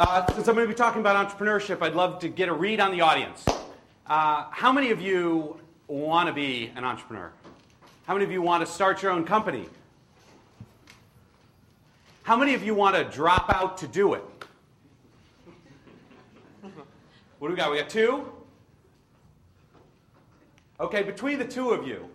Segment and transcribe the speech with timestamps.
[0.00, 2.80] Uh, since I'm going to be talking about entrepreneurship, I'd love to get a read
[2.80, 3.44] on the audience.
[4.06, 7.30] Uh, how many of you want to be an entrepreneur?
[8.06, 9.68] How many of you want to start your own company?
[12.22, 14.24] How many of you want to drop out to do it?
[17.38, 17.70] What do we got?
[17.70, 18.26] We got two?
[20.80, 22.08] Okay, between the two of you,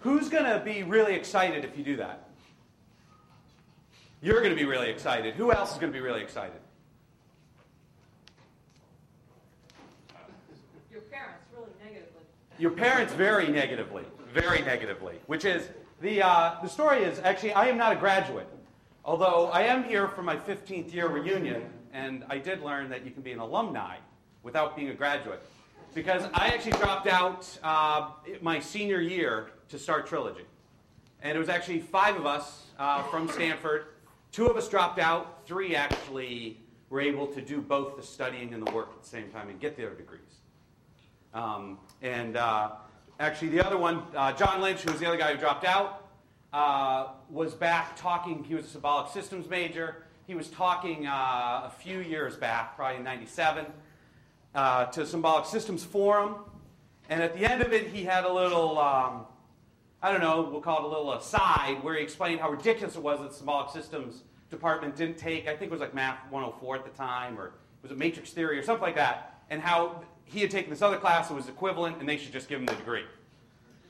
[0.00, 2.23] who's going to be really excited if you do that?
[4.24, 5.34] You're going to be really excited.
[5.34, 6.56] Who else is going to be really excited?
[10.90, 12.22] Your parents, really negatively.
[12.58, 15.68] Your parents very negatively, very negatively, which is
[16.00, 18.48] the, uh, the story is actually, I am not a graduate,
[19.04, 23.10] although I am here for my 15th year reunion, and I did learn that you
[23.10, 23.98] can be an alumni
[24.42, 25.42] without being a graduate.
[25.92, 30.46] Because I actually dropped out uh, my senior year to start Trilogy.
[31.20, 33.88] And it was actually five of us uh, from Stanford
[34.34, 35.46] Two of us dropped out.
[35.46, 36.58] Three actually
[36.90, 39.60] were able to do both the studying and the work at the same time and
[39.60, 40.40] get their degrees.
[41.32, 42.72] Um, and uh,
[43.20, 46.08] actually, the other one, uh, John Lynch, who was the other guy who dropped out,
[46.52, 48.42] uh, was back talking.
[48.42, 50.02] He was a symbolic systems major.
[50.26, 51.10] He was talking uh,
[51.66, 53.66] a few years back, probably in 97,
[54.56, 56.38] uh, to Symbolic Systems Forum.
[57.08, 59.26] And at the end of it, he had a little um,
[60.04, 63.02] I don't know, we'll call it a little aside, where he explained how ridiculous it
[63.02, 66.76] was that the symbolic systems department didn't take, I think it was like Math 104
[66.76, 70.04] at the time, or it was a matrix theory or something like that, and how
[70.24, 72.66] he had taken this other class that was equivalent and they should just give him
[72.66, 73.04] the degree.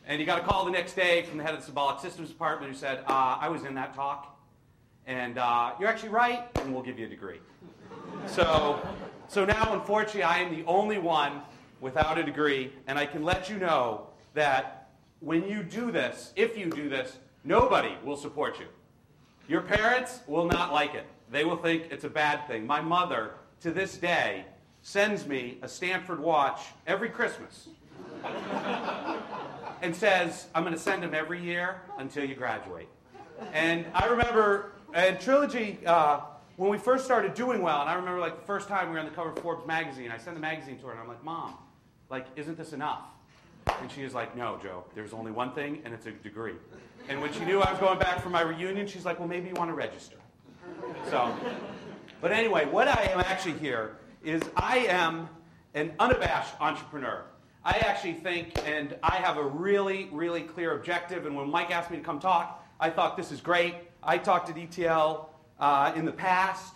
[0.06, 2.28] And he got a call the next day from the head of the symbolic systems
[2.28, 4.38] department who said, uh, I was in that talk,
[5.08, 7.40] and uh, you're actually right, and we'll give you a degree.
[8.28, 8.78] so,
[9.26, 11.42] so now, unfortunately, I am the only one
[11.80, 14.83] without a degree, and I can let you know that
[15.24, 18.66] when you do this, if you do this, nobody will support you.
[19.48, 21.06] Your parents will not like it.
[21.30, 22.66] They will think it's a bad thing.
[22.66, 24.44] My mother, to this day,
[24.82, 27.68] sends me a Stanford watch every Christmas
[29.82, 32.88] and says, I'm going to send them every year until you graduate.
[33.54, 36.20] And I remember, and Trilogy, uh,
[36.56, 39.00] when we first started doing well, and I remember like the first time we were
[39.00, 41.24] on the cover of Forbes magazine, I sent the magazine to her, and I'm like,
[41.24, 41.54] Mom,
[42.10, 43.04] like, isn't this enough?
[43.80, 46.54] And she was like, No, Joe, there's only one thing, and it's a degree.
[47.08, 49.48] And when she knew I was going back for my reunion, she's like, Well, maybe
[49.48, 50.16] you want to register.
[51.10, 51.34] So,
[52.20, 55.28] but anyway, what I am actually here is I am
[55.74, 57.24] an unabashed entrepreneur.
[57.64, 61.26] I actually think, and I have a really, really clear objective.
[61.26, 63.74] And when Mike asked me to come talk, I thought this is great.
[64.02, 65.26] I talked to DTL
[65.58, 66.74] uh, in the past,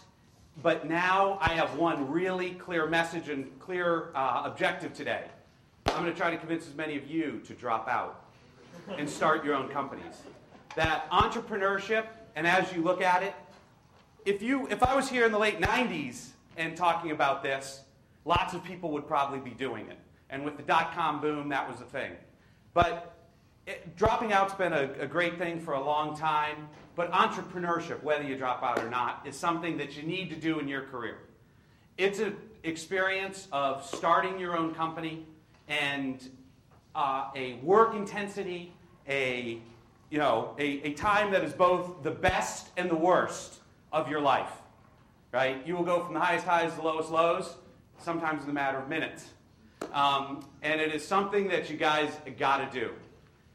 [0.62, 5.25] but now I have one really clear message and clear uh, objective today.
[5.94, 8.25] I'm going to try to convince as many of you to drop out
[8.97, 10.22] and start your own companies.
[10.76, 12.06] That entrepreneurship,
[12.37, 13.34] and as you look at it,
[14.25, 17.82] if, you, if I was here in the late 90s and talking about this,
[18.25, 19.98] lots of people would probably be doing it.
[20.31, 22.12] And with the dot com boom, that was the thing.
[22.75, 23.15] But
[23.66, 26.69] it, dropping out's been a, a great thing for a long time.
[26.97, 30.59] But entrepreneurship, whether you drop out or not, is something that you need to do
[30.59, 31.19] in your career.
[31.97, 35.27] It's an experience of starting your own company,
[35.68, 36.28] and
[36.94, 38.72] uh, a work intensity,
[39.08, 39.60] a,
[40.10, 43.60] you know, a, a time that is both the best and the worst
[43.92, 44.50] of your life.
[45.32, 45.64] Right?
[45.66, 47.56] You will go from the highest highs to the lowest lows,
[47.98, 49.26] sometimes in a matter of minutes.
[49.92, 52.92] Um, and it is something that you guys got to do.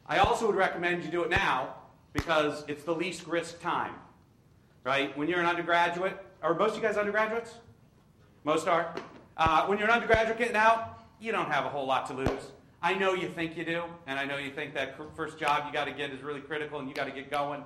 [0.05, 1.75] I also would recommend you do it now
[2.13, 3.95] because it's the least risk time.
[4.83, 5.17] Right?
[5.17, 7.55] When you're an undergraduate, are most of you guys undergraduates?
[8.43, 8.93] Most are.
[9.37, 10.92] Uh, when you're an undergraduate getting out,
[11.23, 12.51] you don't have a whole lot to lose.
[12.81, 15.71] I know you think you do, and I know you think that first job you
[15.71, 17.63] got to get is really critical and you got to get going,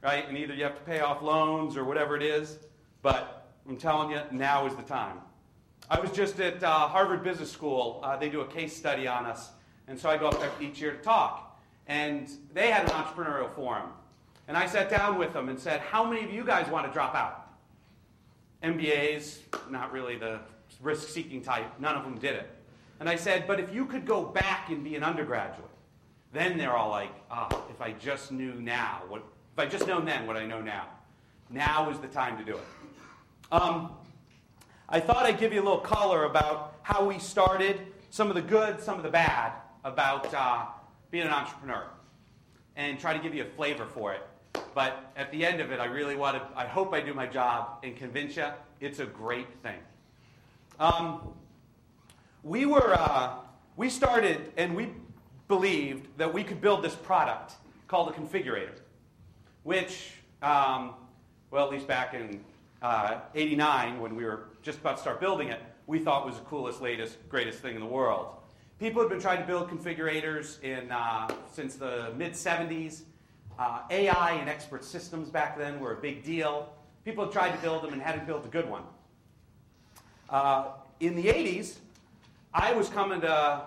[0.00, 0.28] right?
[0.28, 2.58] And either you have to pay off loans or whatever it is,
[3.02, 5.16] but I'm telling you, now is the time.
[5.90, 8.00] I was just at uh, Harvard Business School.
[8.04, 9.50] Uh, they do a case study on us,
[9.88, 11.60] and so I go up there each year to talk.
[11.88, 13.90] And they had an entrepreneurial forum.
[14.46, 16.92] And I sat down with them and said, How many of you guys want to
[16.92, 17.48] drop out?
[18.62, 20.38] MBAs, not really the
[20.80, 22.59] risk seeking type, none of them did it.
[23.00, 25.70] And I said, but if you could go back and be an undergraduate,
[26.32, 29.24] then they're all like, ah, oh, if I just knew now, what,
[29.54, 30.86] if I just known then what I know now,
[31.48, 32.64] now is the time to do it.
[33.50, 33.92] Um,
[34.88, 37.80] I thought I'd give you a little color about how we started,
[38.10, 40.66] some of the good, some of the bad about uh,
[41.10, 41.86] being an entrepreneur,
[42.76, 44.22] and try to give you a flavor for it.
[44.74, 47.26] But at the end of it, I really want to, I hope I do my
[47.26, 48.46] job and convince you
[48.80, 49.78] it's a great thing.
[50.78, 51.34] Um,
[52.42, 53.34] we were, uh,
[53.76, 54.90] we started and we
[55.48, 57.54] believed that we could build this product
[57.88, 58.72] called a configurator,
[59.62, 60.94] which, um,
[61.50, 62.42] well, at least back in
[62.82, 66.44] uh, 89, when we were just about to start building it, we thought was the
[66.44, 68.36] coolest, latest, greatest thing in the world.
[68.78, 73.02] People had been trying to build configurators in, uh, since the mid 70s.
[73.58, 76.72] Uh, AI and expert systems back then were a big deal.
[77.04, 78.84] People had tried to build them and hadn't built a good one.
[80.30, 80.68] Uh,
[81.00, 81.76] in the 80s,
[82.52, 83.62] I was coming to,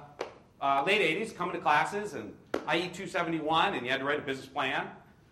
[0.59, 4.24] uh, late 80s, coming to classes, and IE 271, and you had to write a
[4.24, 4.88] business plan.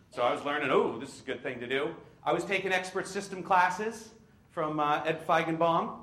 [0.09, 1.93] So I was learning, oh, this is a good thing to do.
[2.23, 4.11] I was taking expert system classes
[4.51, 5.97] from uh, Ed Feigenbaum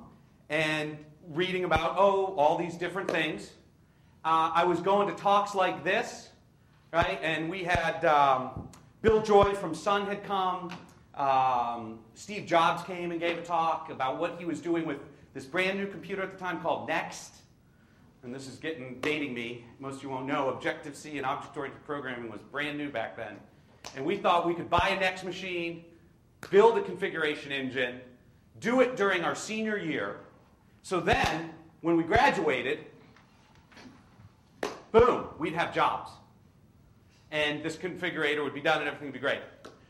[0.49, 0.95] and
[1.29, 3.53] reading about, oh, all these different things.
[4.23, 6.29] Uh, I was going to talks like this,
[6.93, 7.19] right?
[7.23, 8.69] And we had um,
[9.01, 10.71] Bill Joy from Sun had come.
[11.15, 14.99] Um, Steve Jobs came and gave a talk about what he was doing with
[15.39, 17.33] this brand new computer at the time called Next.
[18.23, 19.63] And this is getting dating me.
[19.79, 23.15] Most of you won't know Objective C and object oriented programming was brand new back
[23.15, 23.37] then.
[23.95, 25.85] And we thought we could buy a Next machine,
[26.49, 28.01] build a configuration engine,
[28.59, 30.17] do it during our senior year.
[30.81, 32.79] So then, when we graduated,
[34.91, 36.11] boom, we'd have jobs.
[37.31, 39.39] And this configurator would be done and everything would be great.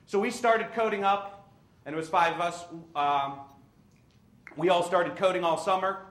[0.06, 1.50] So we started coding up,
[1.88, 2.66] and it was five of us.
[2.96, 3.40] Um,
[4.58, 6.06] we all started coding all summer.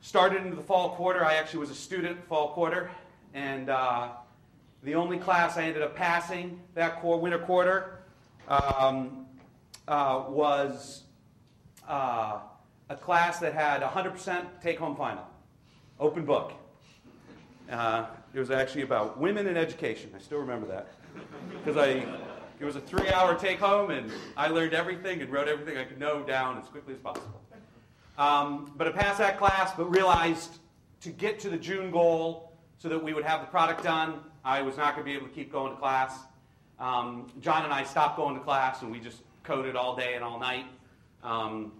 [0.00, 1.24] Started into the fall quarter.
[1.24, 2.90] I actually was a student fall quarter,
[3.34, 4.10] and uh,
[4.84, 7.98] the only class I ended up passing that winter quarter
[8.46, 9.26] um,
[9.88, 11.02] uh, was
[11.88, 12.38] uh,
[12.88, 15.26] a class that had 100% take-home final,
[15.98, 16.52] open book.
[17.70, 20.10] Uh, it was actually about women in education.
[20.14, 20.88] I still remember that
[21.52, 22.06] because I
[22.60, 26.22] it was a three-hour take-home, and I learned everything and wrote everything I could know
[26.22, 27.40] down as quickly as possible.
[28.18, 30.58] Um, but I passed that class, but realized
[31.02, 34.62] to get to the June goal so that we would have the product done, I
[34.62, 36.18] was not going to be able to keep going to class.
[36.80, 40.24] Um, John and I stopped going to class, and we just coded all day and
[40.24, 40.66] all night.
[41.22, 41.72] Um,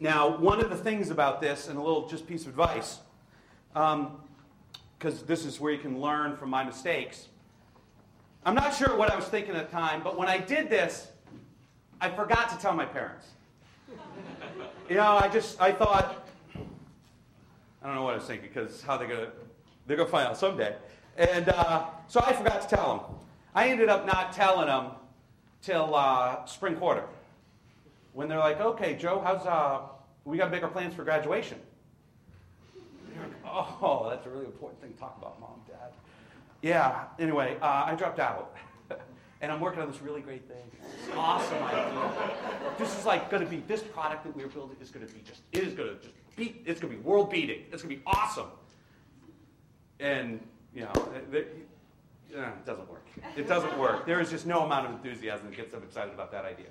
[0.00, 2.98] now, one of the things about this, and a little just piece of advice,
[3.72, 7.28] because um, this is where you can learn from my mistakes.
[8.44, 11.08] I'm not sure what I was thinking at the time, but when I did this,
[12.00, 13.26] I forgot to tell my parents
[14.90, 16.26] you know, I just I thought
[17.82, 19.30] I don't know what I was thinking because how they're gonna
[19.86, 20.74] they're gonna find out someday,
[21.16, 23.16] and uh, so I forgot to tell them.
[23.54, 24.92] I ended up not telling them
[25.62, 27.04] till uh, spring quarter
[28.12, 29.82] when they're like, "Okay, Joe, how's uh,
[30.24, 31.58] we got bigger plans for graduation?"
[32.74, 35.59] Like, oh, that's a really important thing to talk about, mom.
[36.62, 37.04] Yeah.
[37.18, 38.54] Anyway, uh, I dropped out.
[39.40, 40.70] and I'm working on this really great thing.
[40.82, 42.12] It's awesome idea.
[42.78, 45.20] This is like going to be this product that we're building is going to be
[45.20, 46.62] just it is going to just beat.
[46.66, 47.64] It's going to be world beating.
[47.72, 48.48] It's going to be awesome.
[49.98, 50.40] And
[50.74, 50.92] you know,
[51.32, 51.66] it,
[52.30, 53.06] it doesn't work.
[53.36, 54.06] It doesn't work.
[54.06, 56.66] There is just no amount of enthusiasm that gets them excited about that idea.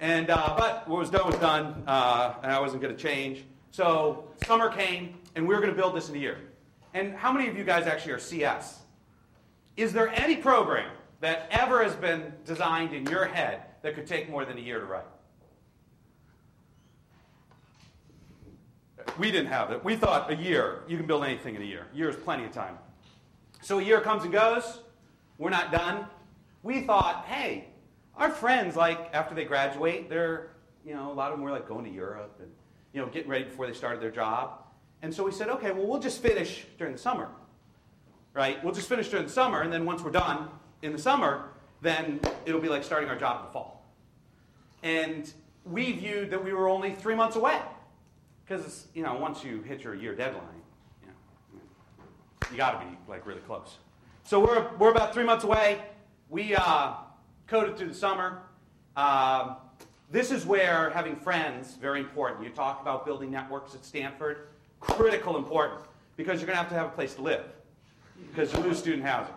[0.00, 3.44] And uh, but what was done was done, uh, and I wasn't going to change.
[3.70, 6.38] So summer came, and we were going to build this in a year.
[6.94, 8.80] And how many of you guys actually are CS?
[9.78, 10.90] Is there any program
[11.20, 14.80] that ever has been designed in your head that could take more than a year
[14.80, 15.04] to write?
[19.20, 19.84] We didn't have it.
[19.84, 21.86] We thought a year, you can build anything in a year.
[21.94, 22.76] A year is plenty of time.
[23.62, 24.80] So a year comes and goes.
[25.38, 26.06] We're not done.
[26.64, 27.68] We thought, hey,
[28.16, 30.50] our friends, like, after they graduate, they're,
[30.84, 32.50] you know, a lot of them were like going to Europe and,
[32.92, 34.60] you know, getting ready before they started their job.
[35.02, 37.28] And so we said, okay, well, we'll just finish during the summer,
[38.34, 38.62] right?
[38.64, 40.48] We'll just finish during the summer, and then once we're done,
[40.82, 43.84] in the summer, then it'll be like starting our job in the fall.
[44.82, 45.32] And
[45.64, 47.60] we viewed that we were only three months away.
[48.44, 50.42] Because, you know, once you hit your year deadline,
[51.02, 52.04] you, know,
[52.50, 53.76] you got to be like really close.
[54.24, 55.82] So we're, we're about three months away.
[56.30, 56.94] We uh,
[57.46, 58.42] coded through the summer.
[58.96, 59.56] Uh,
[60.10, 62.42] this is where having friends, very important.
[62.42, 64.48] You talk about building networks at Stanford,
[64.80, 65.82] critical important,
[66.16, 67.44] because you're going to have to have a place to live,
[68.28, 69.34] because you lose student housing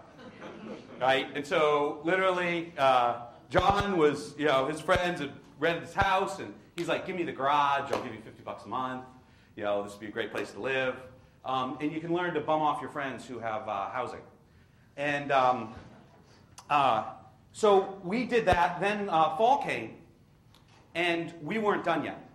[1.01, 1.27] right?
[1.33, 6.53] And so literally, uh, John was, you know, his friends had rented his house, and
[6.75, 9.03] he's like, give me the garage, I'll give you 50 bucks a month.
[9.55, 10.95] You know, this would be a great place to live.
[11.43, 14.21] Um, and you can learn to bum off your friends who have uh, housing.
[14.95, 15.73] And um,
[16.69, 17.05] uh,
[17.51, 18.79] so we did that.
[18.79, 19.95] Then uh, fall came,
[20.93, 22.29] and we weren't done yet.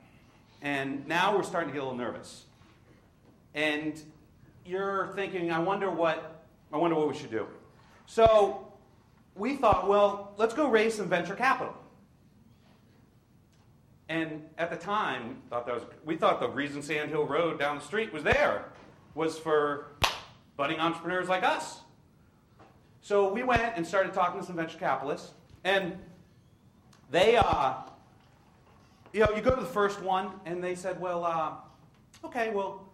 [0.60, 2.44] And now we're starting to get a little nervous.
[3.54, 4.02] And
[4.64, 6.36] you're thinking, I wonder what,
[6.73, 7.46] I wonder what we should do.
[8.06, 8.73] So
[9.35, 11.75] we thought, well, let's go raise some venture capital.
[14.08, 17.58] And at the time, we thought, that was, we thought the reason Sand Hill Road
[17.58, 18.66] down the street was there
[19.14, 19.88] was for
[20.56, 21.80] budding entrepreneurs like us.
[23.00, 25.32] So we went and started talking to some venture capitalists,
[25.64, 25.99] and
[27.11, 27.75] they, uh,
[29.12, 31.52] you know, you go to the first one, and they said, well, uh,
[32.25, 32.88] okay, well,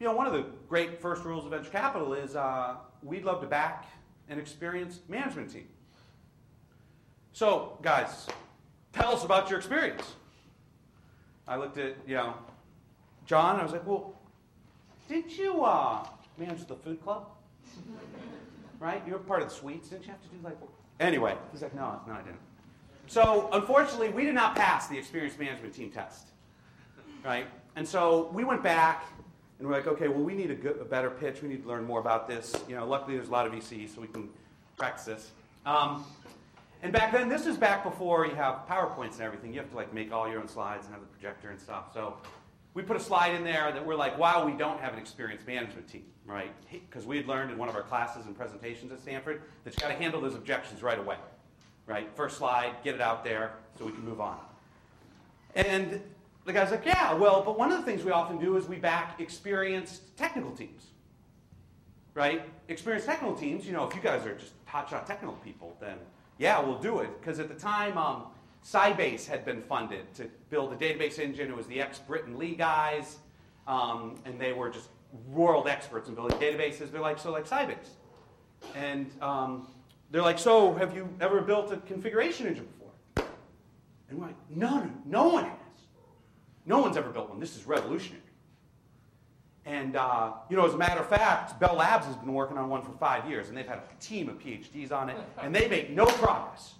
[0.00, 3.40] you know, one of the great first rules of venture capital is uh, we'd love
[3.40, 3.86] to back
[4.28, 5.68] an experienced management team.
[7.32, 8.26] So, guys,
[8.92, 10.14] tell us about your experience.
[11.48, 12.34] I looked at, you know,
[13.26, 14.14] John, I was like, well,
[15.08, 16.06] didn't you uh,
[16.38, 17.28] manage the food club?
[18.80, 19.02] right?
[19.06, 19.88] You were part of the suites.
[19.88, 20.56] Didn't you have to do like.
[21.00, 22.38] Anyway, he's like, no, no, I didn't.
[23.06, 26.28] So, unfortunately, we did not pass the experienced management team test.
[27.24, 27.46] Right?
[27.76, 29.04] And so we went back
[29.62, 31.40] and we're like, okay, well, we need a, good, a better pitch.
[31.40, 32.52] We need to learn more about this.
[32.68, 34.28] You know, luckily there's a lot of VCs, so we can
[34.76, 35.30] practice this.
[35.64, 36.04] Um,
[36.82, 39.52] and back then, this is back before you have PowerPoints and everything.
[39.52, 41.94] You have to like make all your own slides and have the projector and stuff.
[41.94, 42.16] So
[42.74, 45.46] we put a slide in there that we're like, wow, we don't have an experienced
[45.46, 46.50] management team, right?
[46.72, 49.80] Because we had learned in one of our classes and presentations at Stanford that you
[49.80, 51.18] got to handle those objections right away,
[51.86, 52.10] right?
[52.16, 54.40] First slide, get it out there so we can move on.
[55.54, 56.00] And
[56.44, 58.76] the guy's like, yeah, well, but one of the things we often do is we
[58.76, 60.86] back experienced technical teams,
[62.14, 62.42] right?
[62.68, 65.96] Experienced technical teams, you know, if you guys are just hotshot technical people, then
[66.38, 67.20] yeah, we'll do it.
[67.20, 68.24] Because at the time, um,
[68.64, 71.50] Sybase had been funded to build a database engine.
[71.50, 73.18] It was the ex-Britton Lee guys,
[73.66, 74.88] um, and they were just
[75.28, 76.90] world experts in building databases.
[76.90, 77.90] They're like, so like Sybase.
[78.74, 79.68] And um,
[80.10, 83.26] they're like, so have you ever built a configuration engine before?
[84.08, 85.61] And we're like, no, no, no one has.
[86.64, 87.40] No one's ever built one.
[87.40, 88.22] This is revolutionary.
[89.64, 92.68] And, uh, you know, as a matter of fact, Bell Labs has been working on
[92.68, 95.68] one for five years, and they've had a team of PhDs on it, and they
[95.68, 96.74] make no progress.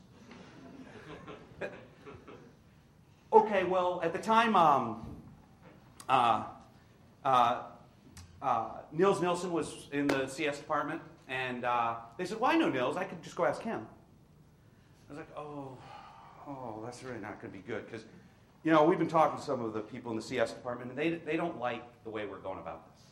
[3.33, 5.07] okay, well, at the time, um,
[6.09, 6.45] uh,
[7.25, 7.63] uh,
[8.41, 12.69] uh, Nils Nilsson was in the CS department, and uh, they said, well, I know
[12.69, 12.97] Nils.
[12.97, 13.87] I could just go ask him.
[15.09, 15.77] I was like, oh,
[16.49, 18.05] oh, that's really not going to be good, because
[18.65, 20.99] you know, we've been talking to some of the people in the CS department, and
[20.99, 23.03] they, they don't like the way we're going about this.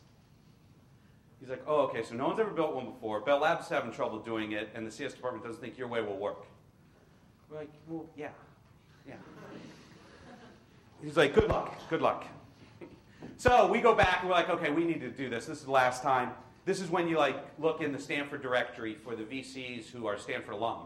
[1.39, 3.19] He's like, oh, okay, so no one's ever built one before.
[3.19, 6.17] Bell Labs having trouble doing it, and the CS department doesn't think your way will
[6.17, 6.45] work.
[7.49, 8.29] We're like, well, yeah,
[9.07, 9.15] yeah.
[11.03, 12.27] He's like, good luck, good luck.
[13.37, 15.47] so we go back, and we're like, okay, we need to do this.
[15.47, 16.31] This is the last time.
[16.63, 20.17] This is when you like look in the Stanford directory for the VCs who are
[20.17, 20.85] Stanford alum.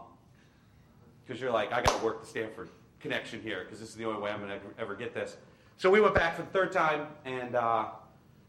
[1.24, 2.70] Because you're like, I got to work the Stanford
[3.06, 5.36] connection here because this is the only way I'm going to ever get this.
[5.76, 7.86] So we went back for the third time, and uh,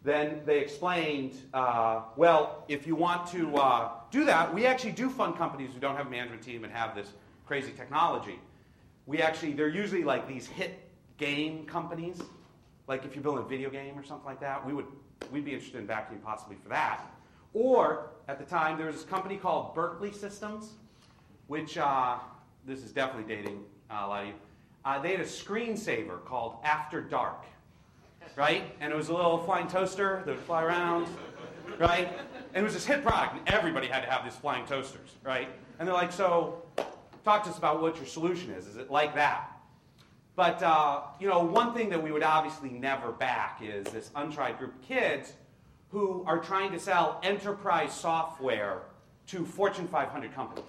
[0.03, 5.09] then they explained, uh, well, if you want to uh, do that, we actually do
[5.09, 7.09] fund companies who don't have a management team and have this
[7.45, 8.39] crazy technology.
[9.05, 10.79] We actually, they're usually like these hit
[11.17, 12.21] game companies.
[12.87, 14.87] Like if you build a video game or something like that, we would,
[15.31, 17.01] we'd be interested in backing possibly for that.
[17.53, 20.71] Or at the time, there was this company called Berkeley Systems,
[21.47, 22.17] which uh,
[22.65, 24.33] this is definitely dating uh, a lot of you.
[24.87, 27.43] Uh, they had a screensaver called After Dark,
[28.37, 28.63] right?
[28.79, 31.07] And it was a little flying toaster that would fly around,
[31.77, 32.07] right?
[32.53, 35.49] And it was this hit product, and everybody had to have these flying toasters, right?
[35.77, 36.61] And they're like, so
[37.25, 38.65] talk to us about what your solution is.
[38.65, 39.51] Is it like that?
[40.37, 44.57] But, uh, you know, one thing that we would obviously never back is this untried
[44.57, 45.33] group of kids
[45.89, 48.83] who are trying to sell enterprise software
[49.27, 50.63] to Fortune 500 companies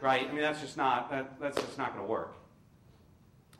[0.00, 0.28] right?
[0.28, 2.36] I mean, that's just not, that, that's just not going to work.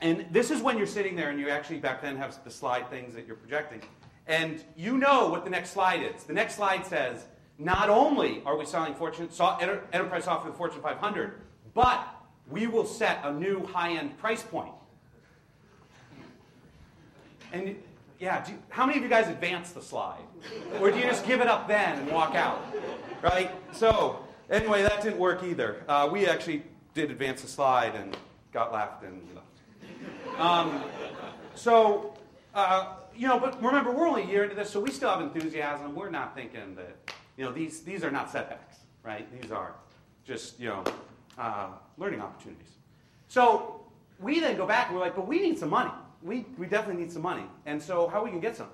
[0.00, 2.90] And this is when you're sitting there and you actually back then have the slide
[2.90, 3.80] things that you're projecting.
[4.26, 6.24] And you know what the next slide is.
[6.24, 7.24] The next slide says,
[7.58, 9.28] not only are we selling Fortune,
[9.92, 11.40] enterprise software to Fortune 500,
[11.72, 12.06] but
[12.50, 14.72] we will set a new high-end price point.
[17.52, 17.76] And
[18.18, 20.22] yeah, how many of you guys advance the slide?
[20.80, 22.60] Or do you just give it up then and walk out?
[23.22, 23.50] Right?
[23.72, 25.82] So Anyway, that didn't work either.
[25.88, 28.16] Uh, we actually did advance the slide and
[28.52, 29.43] got laughed and left.
[30.38, 30.82] Um,
[31.54, 32.14] so,
[32.54, 35.20] uh, you know, but remember, we're only a year into this, so we still have
[35.20, 35.94] enthusiasm.
[35.94, 39.26] We're not thinking that, you know, these, these are not setbacks, right?
[39.40, 39.74] These are
[40.26, 40.84] just, you know,
[41.38, 42.72] uh, learning opportunities.
[43.28, 43.80] So
[44.18, 45.90] we then go back and we're like, but we need some money.
[46.22, 47.44] We, we definitely need some money.
[47.66, 48.68] And so how we can get some?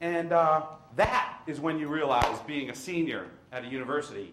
[0.00, 0.62] And uh,
[0.96, 4.32] that is when you realize being a senior at a university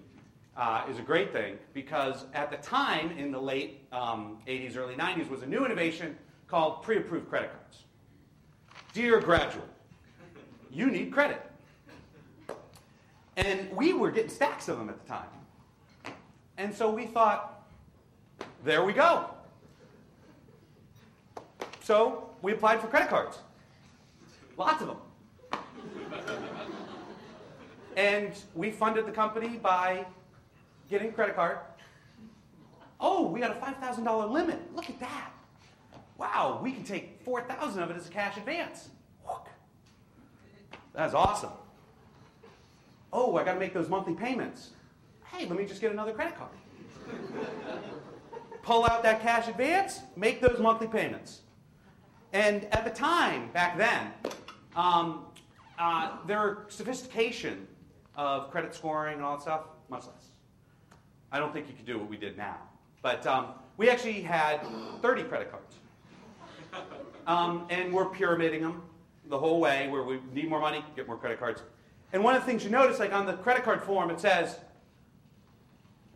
[0.55, 4.95] uh, is a great thing because at the time, in the late um, 80s, early
[4.95, 6.17] 90s, was a new innovation
[6.47, 7.83] called pre approved credit cards.
[8.93, 9.69] Dear graduate,
[10.71, 11.41] you need credit.
[13.35, 16.13] And we were getting stacks of them at the time.
[16.57, 17.67] And so we thought,
[18.63, 19.31] there we go.
[21.81, 23.39] So we applied for credit cards.
[24.55, 24.97] Lots of them.
[27.95, 30.05] and we funded the company by
[30.93, 31.57] getting a credit card.
[32.99, 34.59] Oh, we got a $5,000 limit.
[34.75, 35.31] Look at that.
[36.19, 38.89] wow, we can take 4,000 of it as a cash advance.
[40.93, 41.49] That's awesome.
[43.11, 44.69] Oh, I got to make those monthly payments.
[45.25, 46.51] Hey, let me just get another credit card.
[48.61, 51.41] Pull out that cash advance, make those monthly payments.
[52.33, 54.13] And at the time, back then,
[54.75, 55.25] um,
[55.79, 57.67] uh, their sophistication
[58.15, 60.32] of credit scoring and all that stuff, much less.
[61.33, 62.57] I don't think you could do what we did now.
[63.01, 64.61] But um, we actually had
[65.01, 65.75] 30 credit cards.
[67.25, 68.83] Um, and we're pyramiding them
[69.29, 71.63] the whole way where we need more money, get more credit cards.
[72.13, 74.57] And one of the things you notice, like on the credit card form, it says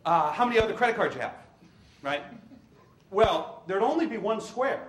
[0.04, 1.34] uh, how many other credit cards you have,
[2.02, 2.22] right?
[3.10, 4.86] Well, there'd only be one square.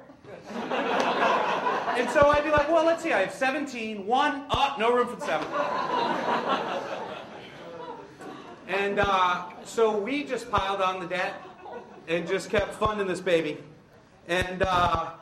[0.54, 5.08] and so I'd be like, well, let's see, I have 17, one, oh, no room
[5.08, 5.48] for seven.
[8.70, 11.42] And uh, so we just piled on the debt
[12.08, 13.58] and just kept funding this baby.
[14.28, 15.14] And uh,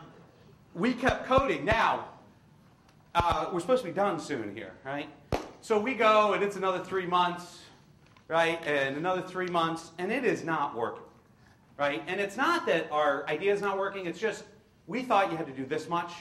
[0.75, 1.63] we kept coding.
[1.63, 2.10] Now,
[3.16, 5.08] uh, we're supposed to be done soon here, right?
[5.62, 7.63] So we go, and it's another three months,
[8.27, 8.62] right?
[8.66, 11.04] And another three months, and it is not working,
[11.77, 12.04] right?
[12.06, 14.44] And it's not that our idea is not working, it's just
[14.88, 16.12] we thought you had to do this much,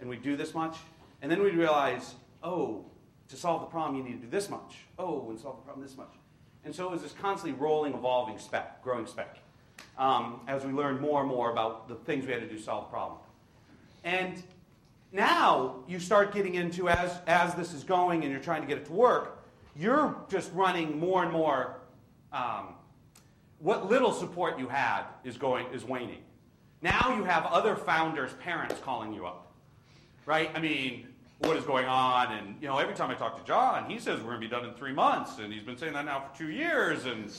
[0.00, 0.78] and we do this much,
[1.20, 2.86] and then we realize, oh,
[3.28, 4.78] to solve the problem, you need to do this much.
[4.98, 6.12] Oh, and solve the problem this much.
[6.64, 9.38] And so it was this constantly rolling, evolving spec, growing spec,
[9.98, 12.62] um, as we learned more and more about the things we had to do to
[12.62, 13.18] solve the problem.
[14.04, 14.42] And
[15.10, 18.78] now you start getting into, as, as this is going and you're trying to get
[18.78, 19.42] it to work,
[19.76, 21.76] you're just running more and more.
[22.32, 22.74] Um,
[23.58, 26.22] what little support you had is going is waning.
[26.80, 29.52] Now you have other founders' parents calling you up,
[30.26, 30.50] right?
[30.54, 31.06] I mean,
[31.42, 32.32] what is going on?
[32.32, 34.50] And you know, every time I talk to John, he says we're going to be
[34.50, 37.32] done in three months, and he's been saying that now for two years, and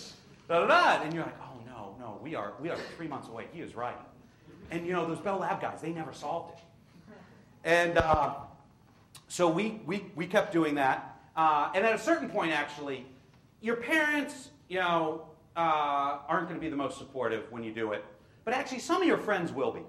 [0.48, 1.04] da da da.
[1.04, 3.48] And you're like, oh no, no, we are we are three months away.
[3.52, 3.98] He is right.
[4.72, 6.64] And you know, those Bell Lab guys, they never solved it.
[7.64, 8.36] And uh,
[9.28, 11.18] so we, we, we kept doing that.
[11.36, 13.06] Uh, and at a certain point, actually,
[13.62, 17.94] your parents, you know, uh, aren't going to be the most supportive when you do
[17.94, 18.04] it.
[18.44, 19.82] But actually, some of your friends will be.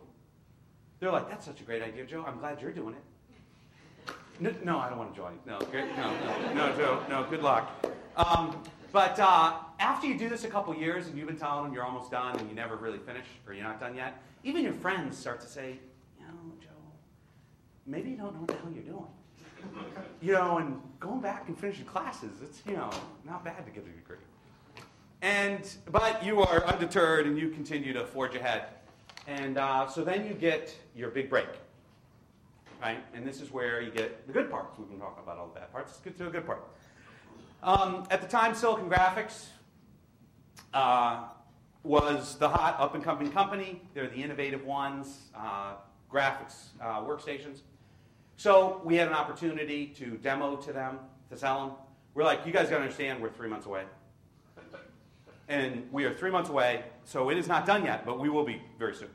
[1.00, 2.24] They're like, that's such a great idea, Joe.
[2.26, 3.02] I'm glad you're doing it.
[4.40, 5.38] No, no I don't want to join.
[5.46, 7.70] No, no, no, no, Joe, no, good luck.
[8.16, 11.74] Um, but uh, after you do this a couple years and you've been telling them
[11.74, 14.72] you're almost done and you never really finish or you're not done yet, even your
[14.72, 15.78] friends start to say,
[16.18, 16.68] you know, Joe,
[17.86, 19.06] maybe you don't know what the hell you're doing.
[20.20, 22.90] you know, and going back and finishing classes, it's, you know,
[23.24, 24.18] not bad to get a degree.
[25.22, 28.64] And, but you are undeterred and you continue to forge ahead.
[29.26, 31.48] And uh, so then you get your big break,
[32.84, 33.02] right?
[33.14, 34.78] And this is where you get the good parts.
[34.78, 35.92] We've been talking about all the bad parts.
[35.92, 36.68] Let's get to a good part.
[37.62, 39.46] Um, at the time, Silicon Graphics
[40.74, 41.22] uh,
[41.82, 43.80] was the hot up and coming company.
[43.94, 45.76] They're the innovative ones, uh,
[46.12, 47.60] graphics uh, workstations.
[48.36, 50.98] So we had an opportunity to demo to them,
[51.30, 51.76] to sell them.
[52.12, 53.84] We're like, you guys got to understand, we're three months away.
[55.48, 58.44] And we are three months away, so it is not done yet, but we will
[58.44, 59.08] be very soon.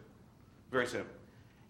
[0.71, 1.05] Very soon.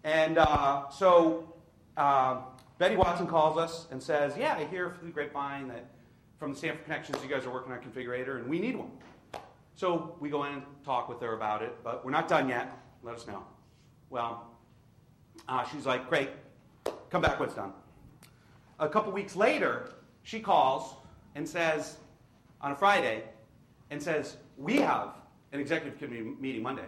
[0.02, 1.49] And uh, so
[1.96, 2.38] uh,
[2.78, 5.90] Betty Watson calls us and says, Yeah, I hear through the grapevine that
[6.38, 8.90] from the Stanford Connections, you guys are working on a configurator, and we need one.
[9.74, 12.76] So we go in and talk with her about it, but we're not done yet.
[13.02, 13.44] Let us know.
[14.08, 14.50] Well,
[15.48, 16.30] uh, she's like, Great,
[17.10, 17.72] come back when it's done.
[18.78, 19.90] A couple weeks later,
[20.22, 20.94] she calls
[21.34, 21.98] and says,
[22.62, 23.24] on a Friday,
[23.90, 25.10] and says, We have
[25.52, 26.86] an executive committee meeting Monday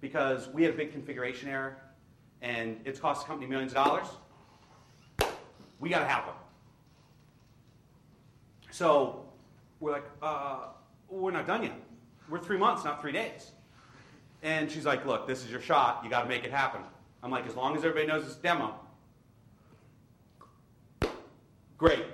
[0.00, 1.78] because we had a big configuration error
[2.44, 4.06] and it's cost the company millions of dollars.
[5.80, 6.34] We got to have them.
[8.70, 9.24] So
[9.80, 10.66] we're like, uh,
[11.08, 11.80] we're not done yet.
[12.28, 13.52] We're three months, not three days.
[14.42, 16.02] And she's like, look, this is your shot.
[16.04, 16.82] You got to make it happen.
[17.22, 18.74] I'm like, as long as everybody knows it's demo,
[21.76, 22.04] Great.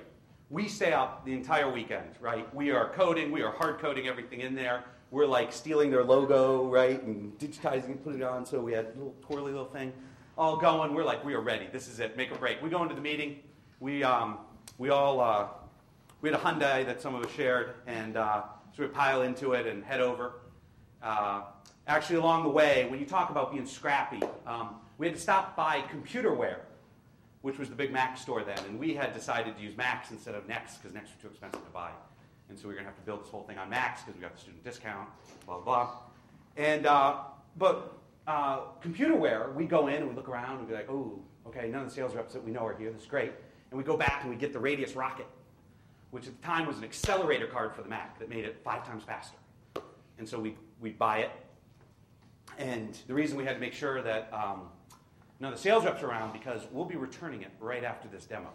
[0.49, 2.53] We stay up the entire weekend, right?
[2.55, 4.85] We are coding, we are hard coding everything in there.
[5.11, 8.45] We're like stealing their logo, right, and digitizing it, putting it on.
[8.47, 9.93] So we had a little twirly little thing
[10.41, 10.95] all going.
[10.95, 11.69] We're like, we are ready.
[11.71, 12.17] This is it.
[12.17, 12.63] Make a break.
[12.63, 13.41] We go into the meeting.
[13.79, 14.39] We um,
[14.79, 15.49] we all uh,
[16.23, 19.53] we had a Hyundai that some of us shared, and uh, so we pile into
[19.53, 20.41] it and head over.
[21.03, 21.43] Uh,
[21.87, 25.55] actually, along the way, when you talk about being scrappy, um, we had to stop
[25.57, 26.61] by Computerware
[27.43, 28.59] which was the big Mac store then.
[28.69, 31.65] And we had decided to use Macs instead of Next because Next were too expensive
[31.65, 31.91] to buy.
[32.51, 34.15] And so we are going to have to build this whole thing on Macs because
[34.15, 35.09] we got the student discount,
[35.47, 35.91] blah, blah, blah.
[36.59, 37.17] And, uh,
[37.57, 41.69] but uh, Computerware, we go in and we look around and be like, oh, okay,
[41.69, 42.91] none of the sales reps that we know are here.
[42.93, 43.33] This is great.
[43.71, 45.27] And we go back and we get the Radius Rocket,
[46.11, 48.87] which at the time was an accelerator card for the Mac that made it five
[48.87, 49.37] times faster.
[50.19, 51.31] And so we, we buy it.
[52.59, 54.69] And the reason we had to make sure that um,
[55.41, 58.51] Now the sales reps are around because we'll be returning it right after this demo,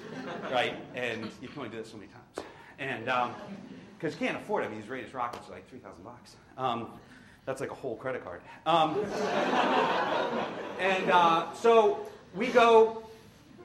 [0.50, 0.74] right?
[0.94, 3.04] And you can only do this so many times, and
[3.98, 4.68] because um, you can't afford it.
[4.68, 6.36] I mean, these Radius rockets are like three thousand bucks.
[6.56, 6.88] Um,
[7.46, 8.42] that's like a whole credit card.
[8.66, 9.04] Um,
[10.78, 13.02] and uh, so we go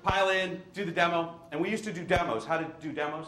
[0.03, 2.45] pile in, do the demo, and we used to do demos.
[2.45, 3.27] How to do demos?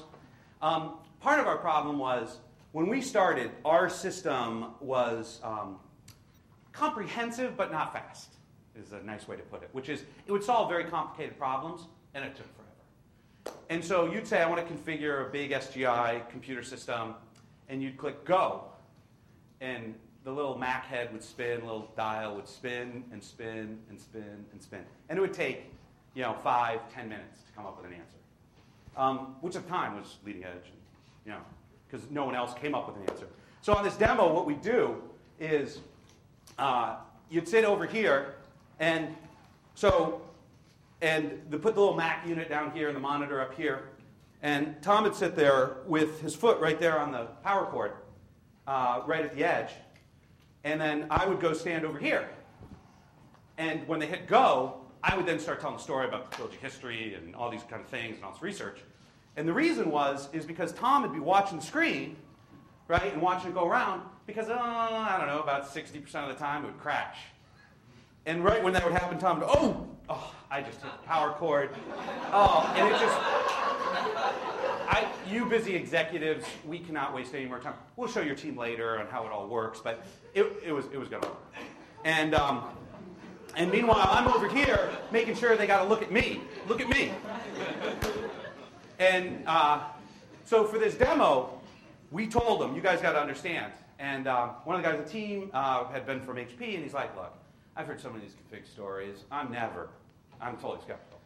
[0.62, 2.38] Um, part of our problem was
[2.72, 5.80] when we started, our system was um,
[6.72, 8.30] comprehensive but not fast
[8.80, 11.88] is a nice way to put it, which is it would solve very complicated problems,
[12.14, 13.58] and it took forever.
[13.70, 17.16] And so you'd say, I want to configure a big SGI computer system,
[17.70, 18.66] and you'd click go,
[19.62, 19.96] and
[20.28, 24.62] the little Mac head would spin, little dial would spin and spin and spin and
[24.62, 24.82] spin.
[25.08, 25.72] And it would take,
[26.16, 28.18] you know, five, ten minutes to come up with an answer,
[28.98, 30.70] um, which at the time was leading edge,
[31.26, 31.40] you know,
[31.90, 33.28] because no one else came up with an answer.
[33.62, 35.02] So on this demo, what we do
[35.40, 35.80] is
[36.60, 36.98] uh,
[37.30, 38.36] you'd sit over here
[38.82, 39.16] and
[39.76, 40.22] so,
[41.02, 43.84] and the, put the little Mac unit down here and the monitor up here.
[44.44, 47.94] And Tom would sit there with his foot right there on the power cord,
[48.68, 49.70] uh, right at the edge.
[50.68, 52.28] And then I would go stand over here.
[53.58, 56.58] And when they hit go, I would then start telling the story about the trilogy
[56.62, 58.80] history and all these kind of things and all this research.
[59.38, 62.18] And the reason was, is because Tom would be watching the screen,
[62.90, 66.36] right, and watching it go around, because, uh, I don't know, about 60% of the
[66.36, 67.18] time it would crash.
[68.26, 71.32] And right when that would happen, Tom would, oh, oh, I just hit the power
[71.32, 71.70] cord.
[72.34, 74.57] Oh, and it just,
[74.88, 77.74] I, you busy executives, we cannot waste any more time.
[77.98, 80.98] We'll show your team later on how it all works, but it, it was, it
[80.98, 81.54] was going to work.
[82.06, 82.64] And, um,
[83.56, 86.42] and meanwhile, I'm over here making sure they got to look at me.
[86.68, 87.12] Look at me.
[89.00, 89.84] And uh,
[90.46, 91.60] so for this demo,
[92.12, 93.74] we told them, you guys got to understand.
[94.00, 96.84] And uh, one of the guys on the team uh, had been from HP, and
[96.84, 97.34] he's like, look,
[97.76, 99.26] I've heard some of these config stories.
[99.32, 99.90] I'm never,
[100.40, 101.20] I'm totally skeptical.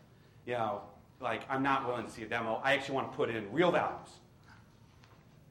[0.45, 0.81] You know,
[1.21, 2.61] like I'm not willing to see a demo.
[2.63, 4.09] I actually want to put in real values.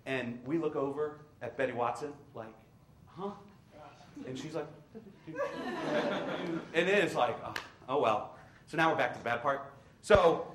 [0.07, 2.53] And we look over at Betty Watson, like,
[3.07, 3.31] huh?
[4.27, 4.67] And she's like,
[6.75, 7.55] and it is like, oh,
[7.89, 8.37] oh, well.
[8.67, 9.73] So now we're back to the bad part.
[10.03, 10.47] So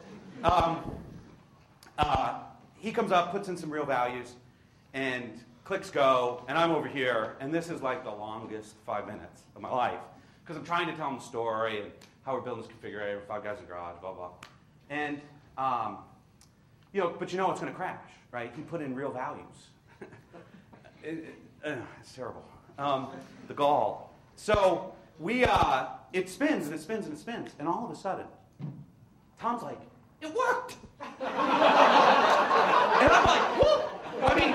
[0.43, 0.91] um,
[1.97, 2.39] uh,
[2.75, 4.33] he comes up, puts in some real values,
[4.93, 9.43] and clicks go, and I'm over here, and this is like the longest five minutes
[9.55, 9.99] of my life
[10.43, 11.91] because I'm trying to tell them the story and
[12.23, 14.29] how we're building this configurator, five guys in garage, blah, blah.
[14.89, 15.21] And,
[15.57, 15.97] um,
[16.93, 17.99] you know, but you know it's going to crash,
[18.31, 18.51] right?
[18.55, 19.69] He put in real values.
[21.03, 22.43] it, it, uh, it's terrible.
[22.77, 23.07] Um,
[23.47, 24.13] the gall.
[24.35, 27.95] So we, uh, it spins and it spins and it spins, and all of a
[27.95, 28.25] sudden,
[29.39, 29.79] Tom's like,
[30.21, 30.77] it worked!
[31.01, 31.27] and
[33.11, 33.91] I'm like, what?
[34.23, 34.53] I mean,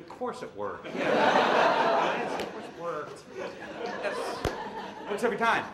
[0.00, 0.86] of course it worked.
[0.96, 2.22] Yeah.
[2.22, 3.22] of course it worked.
[5.10, 5.64] Works every time.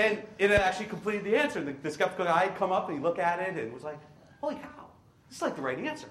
[0.00, 1.62] And it actually completed the answer.
[1.62, 3.98] The, the skeptical guy come up and he looked at it and was like,
[4.40, 4.86] holy cow,
[5.28, 6.08] this is like the right answer.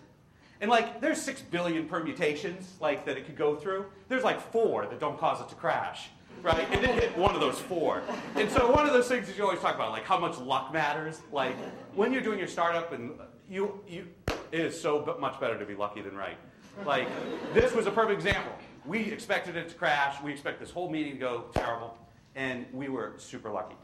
[0.61, 3.85] And like, there's six billion permutations like that it could go through.
[4.07, 6.09] There's like four that don't cause it to crash,
[6.43, 6.67] right?
[6.71, 8.03] And it hit one of those four.
[8.35, 10.71] And so one of those things that you always talk about, like how much luck
[10.71, 11.21] matters.
[11.31, 11.55] Like
[11.95, 13.13] when you're doing your startup, and
[13.49, 14.07] you, you,
[14.51, 16.37] it is so much better to be lucky than right.
[16.85, 17.07] Like
[17.55, 18.53] this was a perfect example.
[18.85, 20.21] We expected it to crash.
[20.21, 21.97] We expect this whole meeting to go terrible
[22.35, 23.75] and we were super lucky.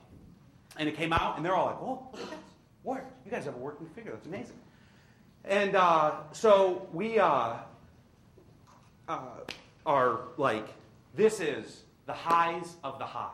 [0.78, 2.40] And it came out, and they're all like, "Whoa, look at this!
[3.26, 4.12] You guys have a working figure.
[4.12, 4.58] That's amazing."
[5.44, 7.56] And uh, so we uh,
[9.08, 9.20] uh,
[9.86, 10.68] are like,
[11.16, 13.30] "This is the highs of the high."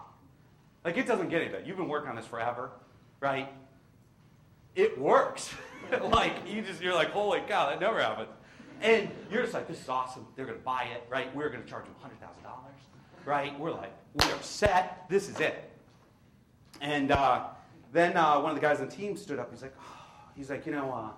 [0.83, 1.63] Like it doesn't get any better.
[1.63, 2.71] You've been working on this forever,
[3.19, 3.49] right?
[4.75, 5.53] It works.
[6.11, 8.29] like you just you're like, "Holy cow, that never happened."
[8.81, 10.25] And you're just like, "This is awesome.
[10.35, 11.33] They're going to buy it, right?
[11.35, 12.75] We're going to charge them hundred thousand dollars."
[13.25, 13.57] Right?
[13.59, 15.05] We're like, we are set.
[15.09, 15.69] This is it.
[16.81, 17.45] And uh,
[17.93, 19.51] then uh, one of the guys on the team stood up.
[19.51, 19.99] He's like, oh,
[20.35, 21.11] he's like, you know, uh,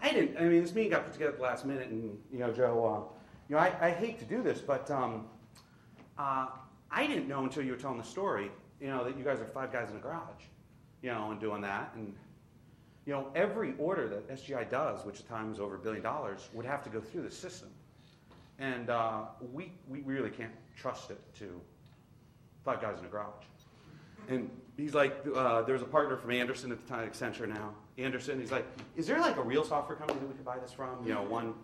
[0.00, 0.36] I didn't.
[0.36, 2.84] I mean, this meeting got put together at the last minute, and you know, Joe,
[2.84, 3.12] uh,
[3.48, 5.26] you know, I, I, hate to do this, but um,
[6.18, 6.46] uh,
[6.90, 9.46] I didn't know until you were telling the story, you know, that you guys are
[9.46, 10.44] five guys in a garage,
[11.02, 12.14] you know, and doing that, and
[13.06, 16.66] you know, every order that SGI does, which at times over a billion dollars, would
[16.66, 17.70] have to go through the system.
[18.58, 21.60] And uh, we, we really can't trust it to
[22.64, 23.44] five guys in a garage.
[24.28, 27.72] And he's like, uh, there's a partner from Andersen at the time, Accenture now.
[27.96, 28.66] Andersen, he's like,
[28.96, 31.06] is there like a real software company that we could buy this from?
[31.06, 31.54] You know, one.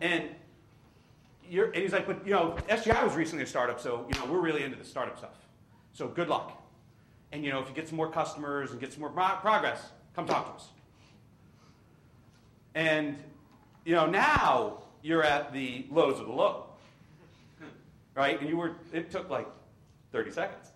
[0.00, 0.24] And
[1.48, 4.26] you're, and he's like, but you know, SGI was recently a startup, so you know,
[4.26, 5.34] we're really into the startup stuff.
[5.92, 6.62] So good luck.
[7.32, 9.90] And you know, if you get some more customers and get some more pro- progress,
[10.14, 10.68] come talk to us.
[12.74, 13.16] And
[13.84, 16.66] you know, now you're at the lows of the low.
[18.14, 18.40] Right?
[18.40, 19.46] And you were, it took like
[20.12, 20.72] 30 seconds.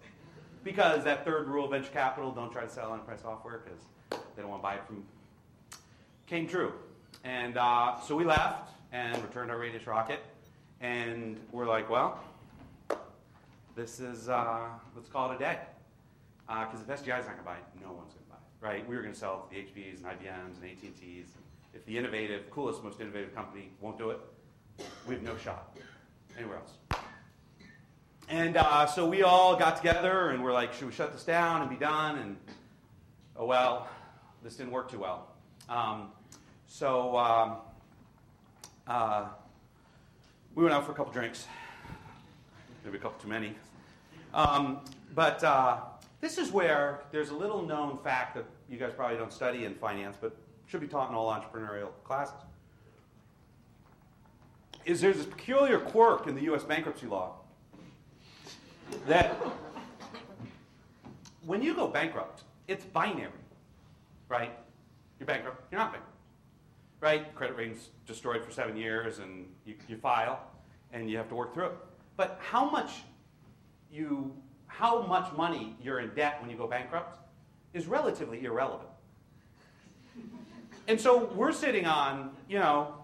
[0.65, 3.81] because that third rule of venture capital, don't try to sell enterprise software because
[4.37, 5.05] they don't want to buy it from,
[6.27, 6.73] came true.
[7.25, 10.21] And uh, so we left and returned our Radius rocket,
[10.81, 12.21] and we're like, well,
[13.75, 15.59] this is, uh, let's call it a day.
[16.47, 18.61] Because if SGI is not going to buy it, no one's going to buy it,
[18.61, 18.89] right?
[18.89, 21.31] We were going to sell it to the HPs and IBMs and AT&Ts.
[21.75, 24.21] If the innovative, coolest, most innovative company won't do it,
[25.07, 25.77] we have no shot
[26.37, 26.73] anywhere else.
[28.29, 31.61] And uh, so we all got together and we're like, should we shut this down
[31.61, 32.19] and be done?
[32.19, 32.37] And
[33.37, 33.89] oh well,
[34.43, 35.29] this didn't work too well.
[35.69, 36.09] Um,
[36.67, 37.57] so um,
[38.87, 39.27] uh,
[40.55, 41.47] we went out for a couple drinks,
[42.85, 43.55] maybe a couple too many.
[44.35, 44.81] Um,
[45.15, 45.81] but uh,
[46.21, 49.75] this is where there's a little known fact that you guys probably don't study in
[49.75, 50.37] finance, but
[50.73, 52.35] should be taught in all entrepreneurial classes.
[54.87, 56.65] Is there's this peculiar quirk in the U.S.
[56.65, 57.35] bankruptcy law
[59.07, 59.37] that
[61.45, 63.33] when you go bankrupt, it's binary,
[64.31, 64.53] right?
[65.21, 66.17] You're bankrupt, you're not bankrupt,
[67.01, 67.35] right?
[67.35, 70.41] Credit rating's destroyed for seven years, and you, you file,
[70.95, 71.77] and you have to work through it.
[72.17, 73.03] But how much
[73.93, 74.35] you,
[74.69, 77.19] how much money you're in debt when you go bankrupt
[77.75, 78.89] is relatively irrelevant.
[80.89, 82.95] And so we're sitting on, you know,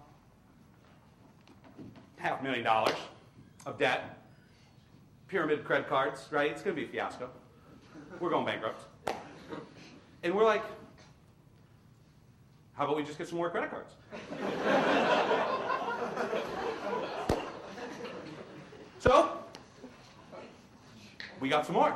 [2.16, 2.96] half a million dollars
[3.66, 4.18] of debt,
[5.28, 6.50] pyramid credit cards, right?
[6.50, 7.30] It's going to be a fiasco.
[8.18, 8.82] We're going bankrupt.
[10.24, 10.64] And we're like,
[12.74, 13.92] how about we just get some more credit cards?
[18.98, 19.38] so,
[21.40, 21.94] we got some more.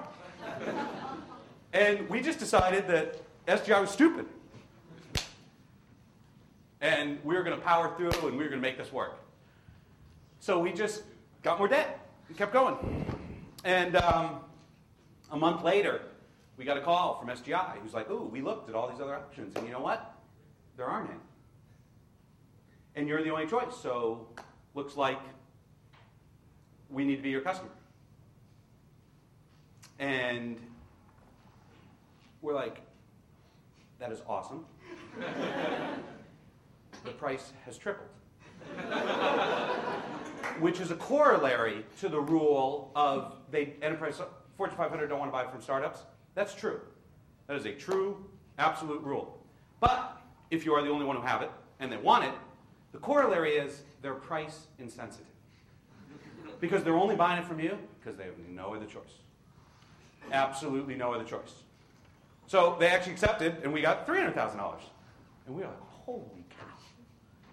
[1.72, 4.26] And we just decided that SGI was stupid.
[6.82, 9.18] And we were going to power through and we were going to make this work.
[10.40, 11.04] So we just
[11.44, 13.06] got more debt and kept going.
[13.64, 14.40] And um,
[15.30, 16.02] a month later,
[16.56, 19.14] we got a call from SGI who's like, ooh, we looked at all these other
[19.14, 20.16] options, and you know what?
[20.76, 21.18] There aren't any.
[22.96, 24.26] And you're the only choice, so
[24.74, 25.20] looks like
[26.90, 27.70] we need to be your customer.
[30.00, 30.58] And
[32.42, 32.80] we're like,
[34.00, 34.66] that is awesome.
[37.04, 38.08] the price has tripled
[40.60, 44.20] which is a corollary to the rule of they enterprise
[44.56, 46.00] Fortune 500 don't want to buy from startups.
[46.34, 46.80] That's true.
[47.46, 48.24] That is a true,
[48.58, 49.38] absolute rule.
[49.80, 52.32] But if you are the only one who have it and they want it,
[52.92, 55.26] the corollary is they're price insensitive.
[56.60, 59.18] Because they're only buying it from you because they have no other choice.
[60.30, 61.54] Absolutely no other choice.
[62.46, 64.74] So they actually accepted, and we got $300,000.
[65.46, 66.41] And we were like, holy.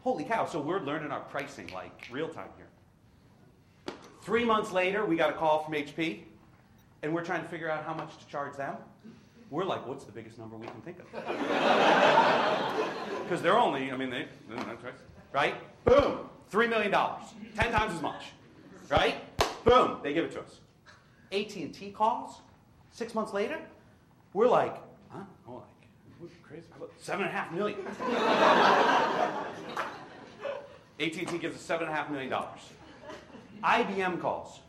[0.01, 0.45] Holy cow.
[0.45, 2.67] So we're learning our pricing like real time here.
[4.21, 6.21] Three months later, we got a call from HP,
[7.03, 8.75] and we're trying to figure out how much to charge them.
[9.49, 11.07] We're like, what's the biggest number we can think of?
[13.23, 14.25] Because they're only, I mean, they,
[15.31, 15.53] right?
[15.85, 18.23] Boom, $3 million, 10 times as much,
[18.89, 19.17] right?
[19.63, 20.59] Boom, they give it to us.
[21.31, 22.37] AT&T calls,
[22.91, 23.59] six months later,
[24.33, 24.77] we're like,
[25.09, 25.19] huh?
[25.47, 25.63] Oh, like,
[26.43, 26.63] crazy,
[26.99, 27.79] seven and a half million.
[30.99, 32.59] AT&T gives us seven and a half million dollars.
[33.63, 34.59] IBM calls.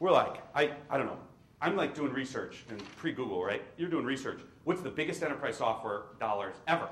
[0.00, 1.18] We're like, I, I don't know.
[1.60, 3.62] I'm like doing research and pre Google, right?
[3.76, 4.40] You're doing research.
[4.64, 6.88] What's the biggest enterprise software dollars ever?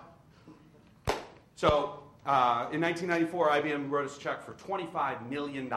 [1.55, 5.73] So uh, in 1994, IBM wrote us a check for $25 million.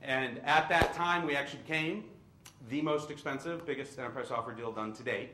[0.00, 2.04] And at that time, we actually became
[2.70, 5.32] the most expensive, biggest enterprise software deal done to date,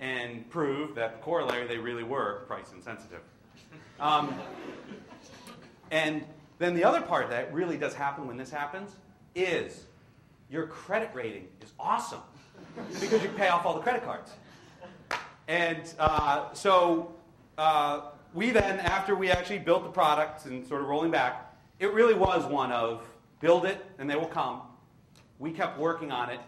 [0.00, 3.20] and prove that the corollary, they really were price insensitive.
[4.00, 4.34] Um,
[5.90, 6.24] and
[6.58, 8.96] then the other part that really does happen when this happens
[9.34, 9.84] is
[10.50, 12.20] your credit rating is awesome
[13.00, 14.32] because you pay off all the credit cards.
[15.48, 17.14] And uh, so
[17.58, 21.92] uh, we then, after we actually built the product and sort of rolling back, it
[21.92, 23.06] really was one of
[23.40, 24.62] build it and they will come.
[25.38, 26.40] We kept working on it.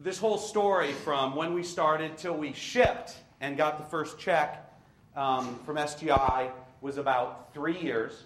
[0.00, 4.72] This whole story from when we started till we shipped and got the first check
[5.16, 8.22] um, from SGI was about three years.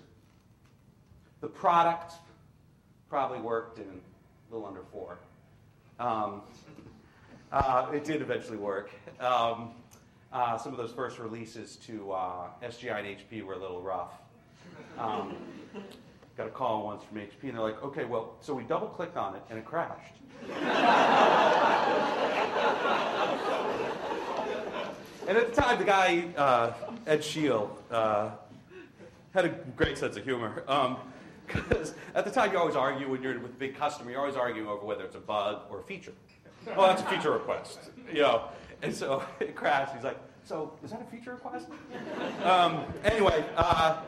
[1.41, 2.13] The product
[3.09, 5.17] probably worked in a little under four.
[5.99, 6.43] Um,
[7.51, 8.91] uh, it did eventually work.
[9.19, 9.71] Um,
[10.31, 14.13] uh, some of those first releases to uh, SGI and HP were a little rough.
[16.33, 18.89] Um, got a call once from HP, and they're like, okay, well, so we double
[18.89, 20.15] clicked on it and it crashed.
[25.29, 26.73] and at the time, the guy, uh,
[27.07, 28.31] Ed Scheel, uh,
[29.35, 30.63] had a great sense of humor.
[30.69, 30.97] Um,
[31.47, 34.37] Because at the time, you always argue when you're with a big customer, you're always
[34.37, 36.13] arguing over whether it's a bug or a feature.
[36.67, 38.49] Well, that's a feature request, you know.
[38.81, 39.95] And so it crashed.
[39.95, 41.67] He's like, so is that a feature request?
[42.45, 44.01] um, anyway, uh,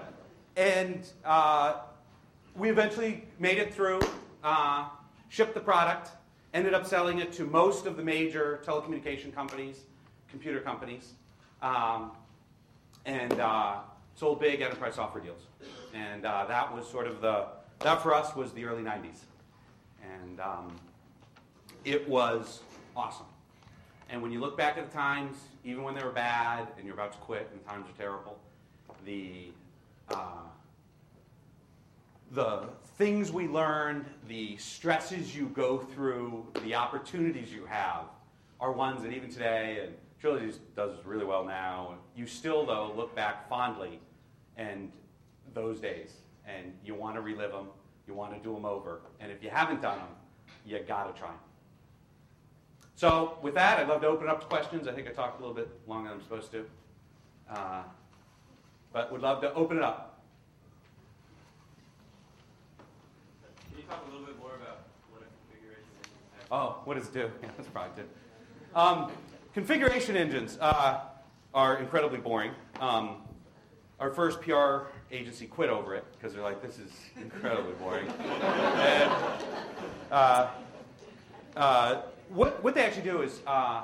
[0.57, 1.81] and uh,
[2.57, 4.01] we eventually made it through,
[4.43, 4.89] uh,
[5.29, 6.11] shipped the product,
[6.53, 9.81] ended up selling it to most of the major telecommunication companies,
[10.29, 11.15] computer companies,
[11.63, 12.13] um,
[13.07, 13.79] and uh,
[14.15, 15.43] sold big enterprise software deals.
[15.93, 17.47] And uh, that was sort of the,
[17.81, 19.19] that for us was the early 90s.
[20.03, 20.77] And um,
[21.85, 22.61] it was
[22.97, 23.27] awesome.
[24.11, 26.95] And when you look back at the times, even when they were bad and you're
[26.95, 28.39] about to quit and times are terrible,
[29.05, 29.51] the,
[30.11, 30.43] uh,
[32.35, 32.65] the
[32.99, 38.07] things we learned, the stresses you go through, the opportunities you have
[38.61, 43.15] are ones that even today, and Trilogy does really well now, you still, though, look
[43.15, 44.01] back fondly
[44.57, 44.91] and
[45.55, 46.13] those days,
[46.47, 47.69] and you want to relive them,
[48.07, 50.09] you want to do them over, and if you haven't done them,
[50.67, 51.39] you got to try them.
[52.97, 54.87] So with that, I'd love to open up to questions.
[54.87, 56.65] I think I talked a little bit longer than I'm supposed to.
[57.51, 57.83] Uh,
[58.93, 60.23] but would love to open it up.
[63.69, 63.74] Can
[66.51, 67.31] Oh, what does it do?
[67.43, 68.09] Yeah, that's probably good.
[68.75, 69.11] Um,
[69.55, 71.01] configuration engines uh,
[71.53, 72.53] are incredibly boring.
[72.81, 73.17] Um,
[73.99, 78.07] our first PR agency quit over it because they're like, this is incredibly boring.
[78.21, 79.13] and,
[80.11, 80.51] uh,
[81.57, 83.83] uh, what, what they actually do is, uh,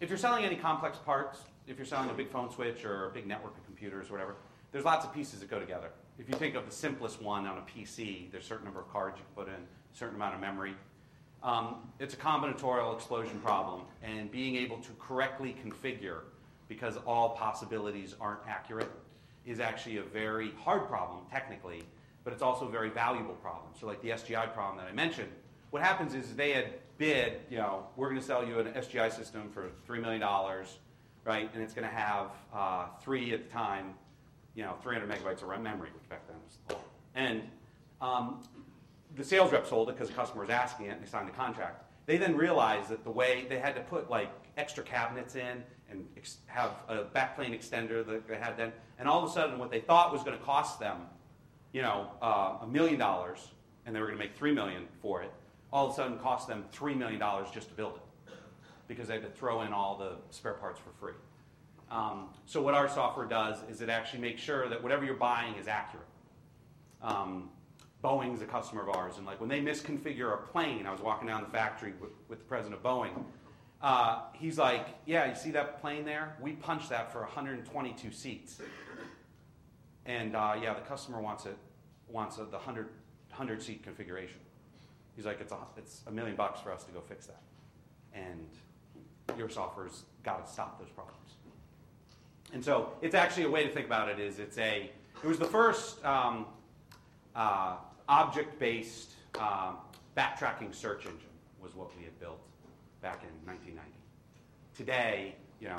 [0.00, 3.10] if you're selling any complex parts, if you're selling a big phone switch or a
[3.10, 4.36] big network of computers or whatever,
[4.72, 5.90] there's lots of pieces that go together.
[6.18, 8.88] If you think of the simplest one on a PC, there's a certain number of
[8.92, 10.74] cards you can put in, a certain amount of memory.
[11.42, 16.20] Um, it's a combinatorial explosion problem, and being able to correctly configure,
[16.68, 18.90] because all possibilities aren't accurate,
[19.44, 21.82] is actually a very hard problem technically,
[22.22, 23.72] but it's also a very valuable problem.
[23.78, 25.30] So, like the SGI problem that I mentioned,
[25.70, 29.12] what happens is they had bid, you know, we're going to sell you an SGI
[29.12, 30.22] system for $3 million,
[31.24, 31.50] right?
[31.52, 33.94] And it's going to have uh, three at the time,
[34.54, 36.84] you know, 300 megabytes of memory, which back then was a lot.
[37.14, 37.42] And
[38.00, 38.42] um,
[39.16, 41.32] the sales rep sold it because the customer was asking it and they signed the
[41.32, 41.84] contract.
[42.06, 46.06] They then realized that the way they had to put like extra cabinets in and
[46.16, 49.70] ex- have a backplane extender that they had then, and all of a sudden what
[49.70, 50.98] they thought was going to cost them,
[51.72, 53.48] you know, uh, a million dollars,
[53.86, 55.32] and they were going to make three million for it,
[55.74, 57.20] all of a sudden cost them $3 million
[57.52, 58.34] just to build it
[58.86, 61.14] because they had to throw in all the spare parts for free.
[61.94, 65.54] Um, so what our software does is it actually makes sure that whatever you're buying
[65.54, 66.08] is accurate.
[67.00, 67.50] Um,
[68.02, 71.28] Boeing's a customer of ours, and like when they misconfigure a plane, I was walking
[71.28, 73.24] down the factory with, with the president of Boeing.
[73.80, 76.36] Uh, he's like, "Yeah, you see that plane there?
[76.40, 78.60] We punched that for 122 seats,
[80.04, 81.56] and uh, yeah, the customer wants it
[82.08, 82.88] wants a, the 100
[83.28, 84.40] 100 seat configuration."
[85.14, 87.42] He's like, it's a, it's a million bucks for us to go fix that.
[88.12, 88.48] And
[89.38, 91.34] your software's got to stop those problems.
[92.52, 94.90] And so it's actually a way to think about it is it's a,
[95.22, 96.46] it was the first um,
[97.34, 97.76] uh,
[98.08, 99.72] object-based uh,
[100.16, 101.28] backtracking search engine
[101.60, 102.40] was what we had built
[103.02, 103.90] back in 1990.
[104.76, 105.76] Today, you know,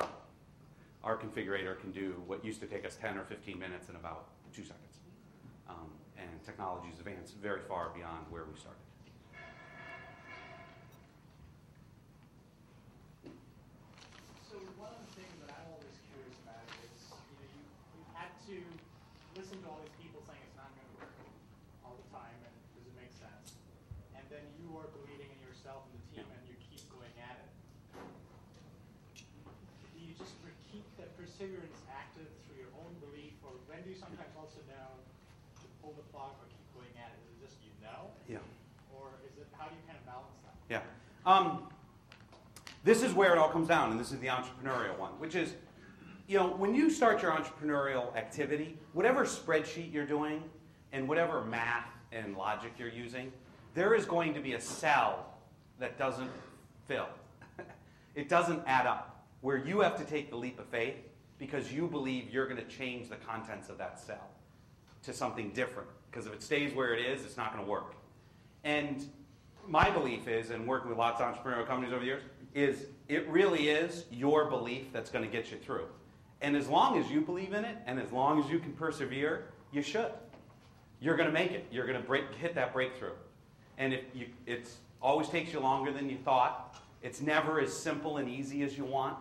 [1.02, 4.26] our configurator can do what used to take us 10 or 15 minutes in about
[4.54, 4.82] two seconds.
[5.68, 8.80] Um, and technology's advanced very far beyond where we started.
[18.46, 18.62] to
[19.34, 21.10] listen to all these people saying it's not going to work
[21.82, 23.58] all the time, and does it make sense?
[24.14, 27.42] And then you are believing in yourself and the team, and you keep going at
[27.42, 27.50] it.
[27.98, 30.38] Do you just
[30.70, 33.50] keep that perseverance active through your own belief, or
[34.34, 34.88] when do sometimes also know
[35.62, 37.18] to pull the plug or keep going at it?
[37.22, 38.10] Is it just you know?
[38.26, 38.42] Yeah.
[38.94, 40.56] Or is it how do you kind of balance that?
[40.66, 40.82] Yeah.
[41.22, 41.68] Um,
[42.84, 45.54] this is where it all comes down, and this is the entrepreneurial one, which is
[46.28, 50.42] you know, when you start your entrepreneurial activity, whatever spreadsheet you're doing
[50.92, 53.32] and whatever math and logic you're using,
[53.74, 55.38] there is going to be a cell
[55.78, 56.30] that doesn't
[56.88, 57.06] fill.
[58.16, 60.96] it doesn't add up, where you have to take the leap of faith
[61.38, 64.28] because you believe you're going to change the contents of that cell
[65.02, 65.88] to something different.
[66.10, 67.94] Because if it stays where it is, it's not going to work.
[68.64, 69.06] And
[69.66, 72.22] my belief is, and working with lots of entrepreneurial companies over the years,
[72.54, 75.86] is it really is your belief that's going to get you through.
[76.40, 79.44] And as long as you believe in it and as long as you can persevere,
[79.72, 80.12] you should.
[81.00, 81.66] You're going to make it.
[81.70, 83.12] You're going to break, hit that breakthrough.
[83.78, 86.76] And it you, it's always takes you longer than you thought.
[87.02, 89.16] It's never as simple and easy as you want,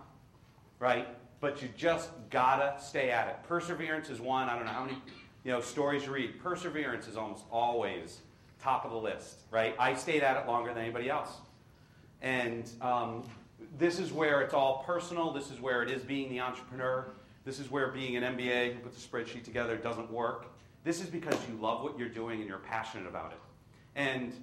[0.79, 1.07] right?
[1.45, 3.35] But you just gotta stay at it.
[3.47, 4.49] Perseverance is one.
[4.49, 4.97] I don't know how many
[5.43, 6.41] you know, stories you read.
[6.41, 8.21] Perseverance is almost always
[8.59, 9.75] top of the list, right?
[9.77, 11.29] I stayed at it longer than anybody else.
[12.23, 13.29] And um,
[13.77, 15.31] this is where it's all personal.
[15.31, 17.13] This is where it is being the entrepreneur.
[17.43, 20.47] This is where being an MBA who puts a spreadsheet together doesn't work.
[20.83, 23.39] This is because you love what you're doing and you're passionate about it.
[23.95, 24.33] And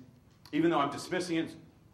[0.52, 1.50] even though I'm dismissing it,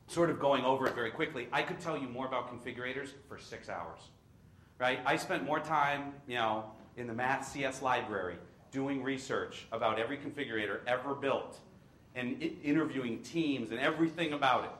[0.07, 3.39] sort of going over it very quickly, I could tell you more about configurators for
[3.39, 4.01] six hours.
[4.79, 5.01] Right?
[5.05, 6.65] I spent more time, you know,
[6.97, 8.37] in the Math CS library
[8.71, 11.59] doing research about every configurator ever built
[12.15, 14.71] and interviewing teams and everything about it.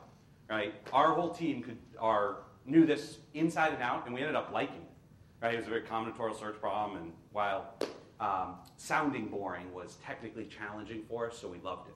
[0.49, 0.73] Right?
[0.93, 4.77] Our whole team could our knew this inside and out, and we ended up liking
[4.77, 5.45] it.
[5.45, 5.53] Right?
[5.53, 7.73] It was a very combinatorial search problem, and while
[8.19, 11.95] um, sounding boring was technically challenging for us, so we loved it.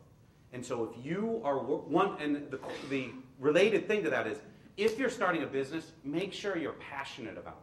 [0.53, 4.37] And so if you are one, and the, the related thing to that is,
[4.77, 7.61] if you're starting a business, make sure you're passionate about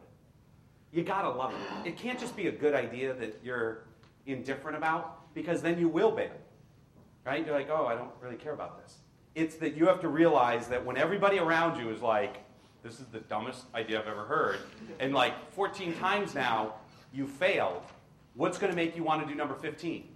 [0.91, 1.87] You gotta love it.
[1.89, 3.85] It can't just be a good idea that you're
[4.25, 6.31] indifferent about, because then you will bail.
[7.25, 7.45] Right?
[7.45, 8.97] You're like, oh, I don't really care about this.
[9.35, 12.43] It's that you have to realize that when everybody around you is like,
[12.83, 14.57] this is the dumbest idea I've ever heard,
[14.99, 16.73] and like 14 times now
[17.13, 17.83] you failed,
[18.33, 20.07] what's gonna make you wanna do number 15?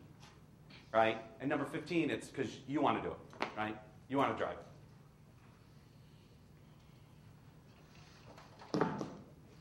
[0.92, 1.18] Right?
[1.40, 3.78] And number 15, it's because you wanna do it, right?
[4.10, 4.58] You wanna drive
[8.74, 8.82] it.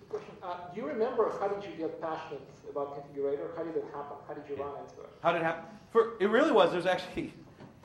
[0.08, 0.33] Question.
[0.44, 3.56] Uh, do you remember how did you get passionate about configurator?
[3.56, 4.16] How did it happen?
[4.28, 5.08] How did you run into it?
[5.22, 5.64] How did it happen?
[5.90, 6.70] For, it really was.
[6.70, 7.32] There's actually,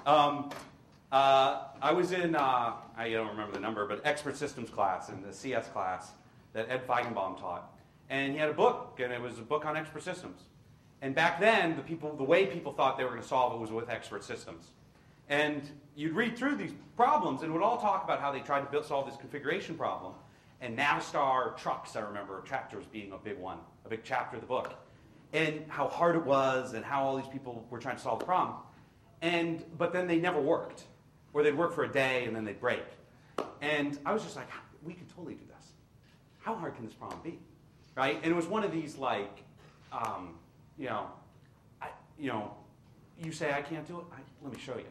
[0.05, 0.49] um,
[1.09, 5.21] uh, I was in, uh, I don't remember the number, but expert systems class in
[5.21, 6.11] the CS class
[6.51, 7.71] that Ed Feigenbaum taught.
[8.09, 10.41] And he had a book, and it was a book on expert systems.
[11.01, 13.59] And back then, the, people, the way people thought they were going to solve it
[13.59, 14.71] was with expert systems.
[15.29, 15.61] And
[15.95, 18.83] you'd read through these problems, and would all talk about how they tried to build,
[18.83, 20.13] solve this configuration problem.
[20.61, 24.47] And Navistar trucks, I remember tractors being a big one, a big chapter of the
[24.47, 24.73] book.
[25.31, 28.25] And how hard it was, and how all these people were trying to solve the
[28.25, 28.57] problem.
[29.21, 30.83] And, but then they never worked.
[31.33, 32.83] Or they'd work for a day, and then they'd break.
[33.61, 34.49] And I was just like,
[34.83, 35.71] we could totally do this.
[36.39, 37.39] How hard can this problem be?
[37.95, 38.19] Right?
[38.23, 39.43] And it was one of these, like,
[39.91, 40.35] um,
[40.77, 41.07] you know,
[41.81, 42.53] I, you know,
[43.21, 44.05] you say I can't do it.
[44.11, 44.85] I, let me show you.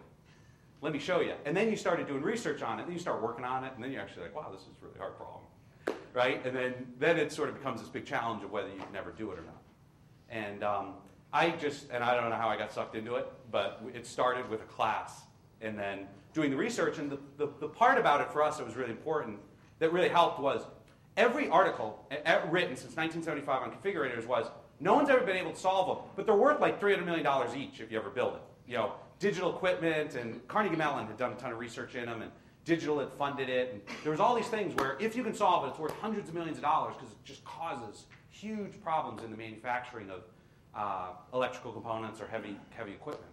[0.81, 1.33] Let me show you.
[1.45, 3.72] And then you started doing research on it, and then you start working on it,
[3.74, 5.43] and then you're actually like, wow, this is a really hard problem,
[6.14, 6.45] right?
[6.47, 9.11] And then then it sort of becomes this big challenge of whether you can ever
[9.11, 9.62] do it or not.
[10.31, 10.95] And um,
[11.33, 14.49] I just, and I don't know how I got sucked into it, but it started
[14.49, 15.22] with a class,
[15.61, 16.99] and then doing the research.
[16.99, 19.39] And the, the, the part about it for us that was really important,
[19.81, 20.62] that really helped was
[21.16, 22.07] every article
[22.51, 24.47] written since 1975 on configurators was
[24.81, 27.26] no one's ever been able to solve them, but they're worth like $300 million
[27.57, 28.43] each if you ever build it.
[28.68, 32.22] You know, digital equipment, and Carnegie Mellon had done a ton of research in them,
[32.22, 32.30] and
[32.64, 33.72] digital had funded it.
[33.72, 36.28] And there was all these things where if you can solve it, it's worth hundreds
[36.28, 40.22] of millions of dollars because it just causes huge problems in the manufacturing of
[40.74, 43.32] uh, electrical components or heavy, heavy equipment.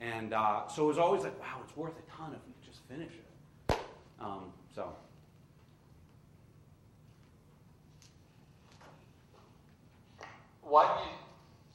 [0.00, 2.64] And uh, so it was always like, wow, it's worth a ton if we could
[2.66, 3.78] just finish it.
[4.20, 4.94] Um, so.
[10.62, 11.16] Why do you,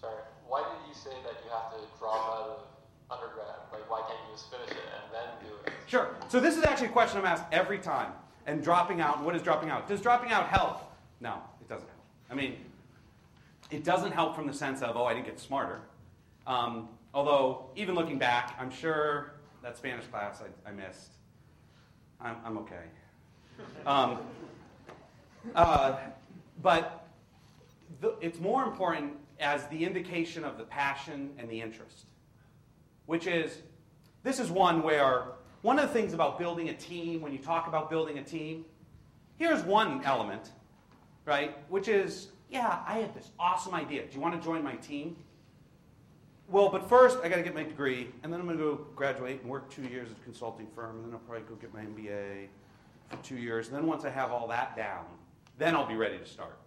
[0.02, 2.69] sorry, why did you say that you have to drop out of
[3.12, 3.56] undergrad?
[3.72, 5.74] Like, why can't you just finish it and then do it?
[5.88, 6.16] Sure.
[6.28, 8.12] So this is actually a question I'm asked every time.
[8.46, 9.88] And dropping out, what is dropping out?
[9.88, 10.92] Does dropping out help?
[11.22, 12.02] No, it doesn't help.
[12.32, 12.58] I mean,
[13.70, 15.82] it doesn't help from the sense of, oh, I didn't get smarter.
[16.48, 21.12] Um, although, even looking back, I'm sure that Spanish class I, I missed.
[22.20, 22.86] I'm, I'm okay.
[23.86, 24.20] Um,
[25.54, 25.98] uh,
[26.64, 27.08] but
[28.02, 32.06] the, it's more important as the indication of the passion and the interest,
[33.10, 33.58] which is
[34.22, 35.24] this is one where
[35.64, 38.66] one of the things about building a team, when you talk about building a team,
[39.38, 40.52] here's one element,
[41.26, 41.58] right?
[41.70, 44.06] Which is, yeah, I had this awesome idea.
[44.06, 45.16] Do you want to join my team?
[46.50, 48.76] Well, but first, I got to get my degree, and then I'm going to go
[48.96, 51.74] graduate and work two years at a consulting firm, and then I'll probably go get
[51.74, 52.46] my MBA
[53.10, 53.70] for two years.
[53.70, 55.06] And then once I have all that down,
[55.58, 56.60] then I'll be ready to start.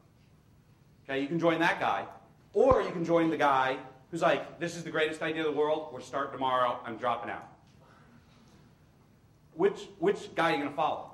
[1.04, 2.04] Okay, you can join that guy,
[2.52, 3.78] or you can join the guy
[4.12, 5.92] who's like, "This is the greatest idea of the world.
[5.92, 6.78] We're starting tomorrow.
[6.84, 7.48] I'm dropping out."
[9.54, 11.10] Which which guy are you going to follow?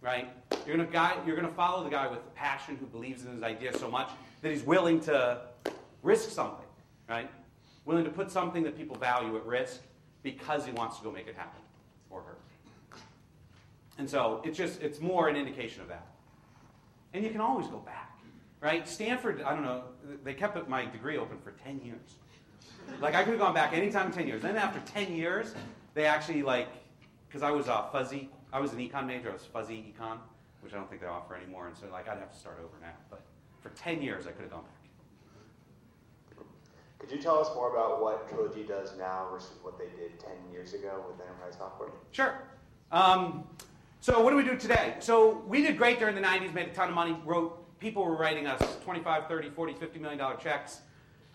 [0.00, 0.30] Right?
[0.66, 3.76] You're going guy you're to follow the guy with passion who believes in his idea
[3.76, 4.08] so much
[4.40, 5.42] that he's willing to
[6.02, 6.66] risk something,
[7.08, 7.30] right?
[7.84, 9.82] Willing to put something that people value at risk
[10.22, 11.60] because he wants to go make it happen,
[12.10, 12.36] or her.
[13.98, 16.06] And so it's just it's more an indication of that.
[17.12, 18.09] And you can always go back,
[18.60, 18.88] right?
[18.88, 19.84] Stanford, I don't know,
[20.24, 22.16] they kept my degree open for 10 years.
[23.00, 24.42] Like I could have gone back anytime in 10 years.
[24.42, 25.54] Then after 10 years,
[25.94, 26.68] they actually like,
[27.28, 30.18] because I was a fuzzy, I was an econ major, I was fuzzy econ,
[30.60, 31.68] which I don't think they offer anymore.
[31.68, 32.92] And so like I'd have to start over now.
[33.08, 33.22] But
[33.60, 34.80] for 10 years, I could have gone back.
[36.98, 40.30] Could you tell us more about what Trilogy does now versus what they did 10
[40.52, 41.88] years ago with enterprise software?
[42.12, 42.42] Sure.
[42.92, 43.44] Um,
[44.00, 44.96] so what do we do today?
[44.98, 48.14] So we did great during the 90s, made a ton of money, wrote, people were
[48.14, 50.80] writing us 25, 30, 40, 50 million dollar checks,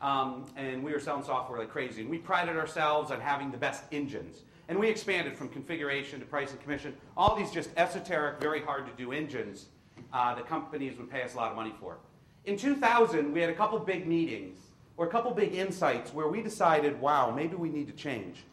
[0.01, 2.01] um, and we were selling software like crazy.
[2.01, 4.43] And we prided ourselves on having the best engines.
[4.67, 8.85] And we expanded from configuration to price and commission, all these just esoteric, very hard
[8.85, 9.67] to do engines
[10.13, 11.97] uh, that companies would pay us a lot of money for.
[12.45, 14.59] In 2000, we had a couple big meetings,
[14.97, 18.43] or a couple big insights, where we decided, wow, maybe we need to change.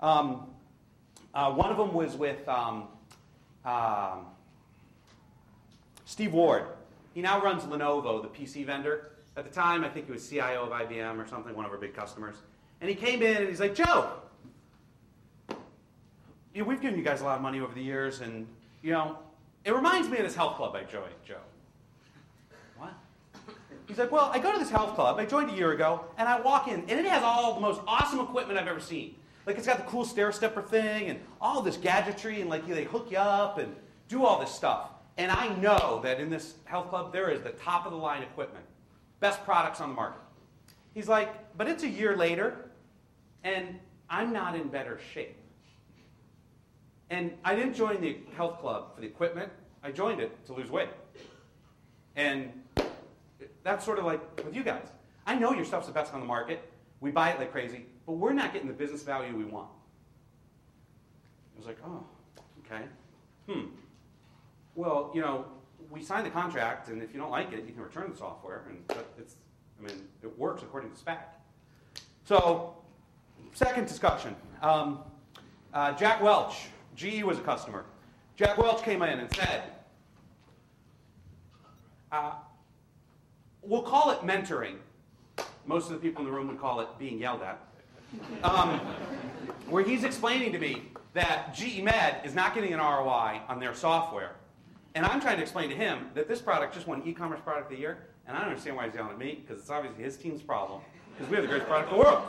[0.00, 0.48] Um,
[1.34, 2.88] uh, one of them was with um,
[3.64, 4.26] um,
[6.04, 6.64] Steve Ward.
[7.14, 9.12] He now runs Lenovo, the PC vendor.
[9.36, 11.78] At the time, I think he was CIO of IBM or something, one of our
[11.78, 12.36] big customers.
[12.80, 14.10] And he came in and he's like, Joe,
[16.54, 18.46] you know, we've given you guys a lot of money over the years, and
[18.82, 19.18] you know,
[19.64, 21.40] it reminds me of this health club I joined, Joe.
[22.76, 22.94] What?
[23.88, 25.18] He's like, well, I go to this health club.
[25.18, 27.80] I joined a year ago, and I walk in, and it has all the most
[27.88, 29.16] awesome equipment I've ever seen.
[29.46, 32.84] Like it's got the cool stair stepper thing, and all this gadgetry, and like they
[32.84, 33.74] hook you up and
[34.08, 34.90] do all this stuff.
[35.16, 38.22] And I know that in this health club there is the top of the line
[38.22, 38.64] equipment,
[39.20, 40.20] best products on the market.
[40.92, 42.70] He's like, but it's a year later,
[43.42, 43.78] and
[44.10, 45.36] I'm not in better shape.
[47.10, 49.50] And I didn't join the health club for the equipment.
[49.82, 50.88] I joined it to lose weight.
[52.16, 52.52] And
[53.62, 54.86] that's sort of like with you guys.
[55.26, 56.70] I know your stuff's the best on the market.
[57.00, 59.68] We buy it like crazy, but we're not getting the business value we want.
[61.54, 62.04] I was like, oh,
[62.64, 62.82] okay.
[63.48, 63.66] Hmm.
[64.74, 65.46] Well, you know,
[65.90, 68.64] we signed the contract, and if you don't like it, you can return the software.
[68.68, 69.36] And it's,
[69.78, 71.40] I mean, it works according to spec.
[72.24, 72.76] So,
[73.52, 74.34] second discussion.
[74.62, 75.00] Um,
[75.72, 76.66] uh, Jack Welch,
[76.96, 77.84] GE was a customer.
[78.36, 79.62] Jack Welch came in and said,
[82.10, 82.32] uh,
[83.62, 84.76] we'll call it mentoring.
[85.66, 87.60] Most of the people in the room would call it being yelled at.
[88.42, 88.80] Um,
[89.68, 90.82] where he's explaining to me
[91.14, 94.36] that GE Med is not getting an ROI on their software.
[94.94, 97.76] And I'm trying to explain to him that this product just won e-commerce product of
[97.76, 100.16] the year, and I don't understand why he's yelling at me, because it's obviously his
[100.16, 100.82] team's problem,
[101.12, 102.22] because we have the greatest product in the world.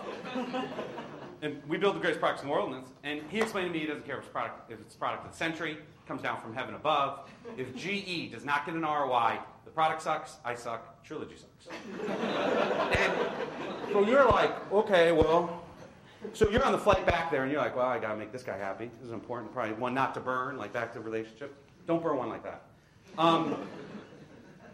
[1.43, 3.85] and we build the greatest products in the world, and, he explained to me he
[3.85, 6.73] doesn't care if it's product if it's product of the century, comes down from heaven
[6.73, 7.29] above.
[7.55, 11.75] If GE does not get an ROI, the product sucks, I suck, Trilogy sucks.
[12.97, 13.13] and
[13.91, 15.61] so you're like, okay, well,
[16.33, 18.41] so you're on the flight back there, and you're like, well, I gotta make this
[18.41, 18.89] guy happy.
[18.97, 19.53] This is important.
[19.53, 21.55] Probably one not to burn, like back to the relationship.
[21.87, 22.63] Don't burn one like that.
[23.17, 23.55] Um,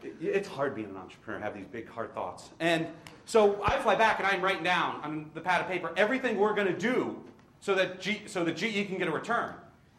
[0.03, 2.49] it, it's hard being an entrepreneur, have these big hard thoughts.
[2.59, 2.88] And
[3.26, 6.53] so I fly back and I'm writing down on the pad of paper everything we're
[6.53, 7.22] going to do
[7.59, 9.53] so that, G, so that GE can get a return.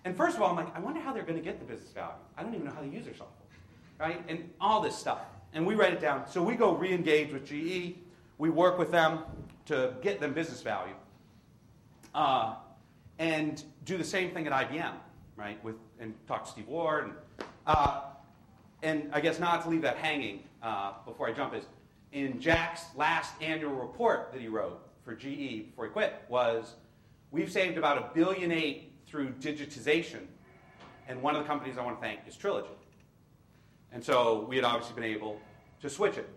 [0.05, 1.93] And first of all, I'm like, I wonder how they're going to get the business
[1.93, 2.13] value.
[2.37, 3.49] I don't even know how to use their software,
[4.01, 4.23] right?
[4.29, 5.21] And all this stuff.
[5.55, 6.29] And we write it down.
[6.29, 7.97] So we go re-engage with GE.
[8.39, 9.21] We work with them
[9.67, 10.95] to get them business value.
[12.15, 12.55] Uh,
[13.19, 14.95] and do the same thing at IBM,
[15.37, 15.63] right?
[15.63, 17.05] With and talk to Steve Ward.
[17.05, 17.15] And,
[17.67, 18.01] uh,
[18.83, 21.65] and I guess not to leave that hanging uh, before I jump is
[22.13, 26.75] in Jack's last annual report that he wrote for GE before he quit was
[27.31, 30.27] we've saved about a billion eight through digitization,
[31.09, 32.69] and one of the companies I want to thank is Trilogy.
[33.93, 35.41] And so we had obviously been able
[35.81, 36.29] to switch it.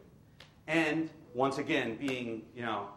[0.67, 2.87] And once again, being, you know,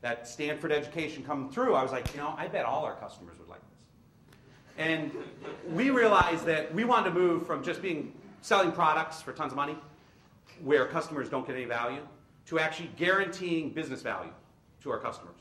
[0.00, 3.38] that Stanford education coming through, I was like, you know, I bet all our customers
[3.38, 3.60] would like.
[4.78, 5.10] And
[5.70, 9.56] we realized that we wanted to move from just being selling products for tons of
[9.56, 9.76] money,
[10.62, 12.00] where customers don't get any value,
[12.46, 14.32] to actually guaranteeing business value
[14.82, 15.34] to our customers.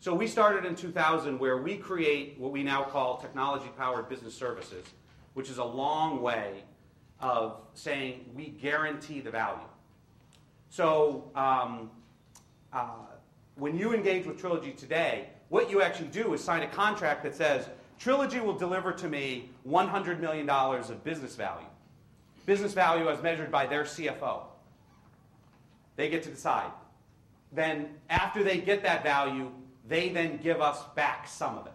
[0.00, 4.86] So we started in 2000 where we create what we now call technology-powered business services,
[5.34, 6.64] which is a long way
[7.20, 9.60] of saying we guarantee the value.
[10.70, 11.90] So um,
[12.72, 12.88] uh,
[13.56, 17.34] when you engage with Trilogy today, what you actually do is sign a contract that
[17.34, 17.68] says
[18.00, 21.66] Trilogy will deliver to me $100 million of business value.
[22.46, 24.44] Business value as measured by their CFO.
[25.96, 26.70] They get to decide.
[27.52, 29.50] Then, after they get that value,
[29.86, 31.72] they then give us back some of it.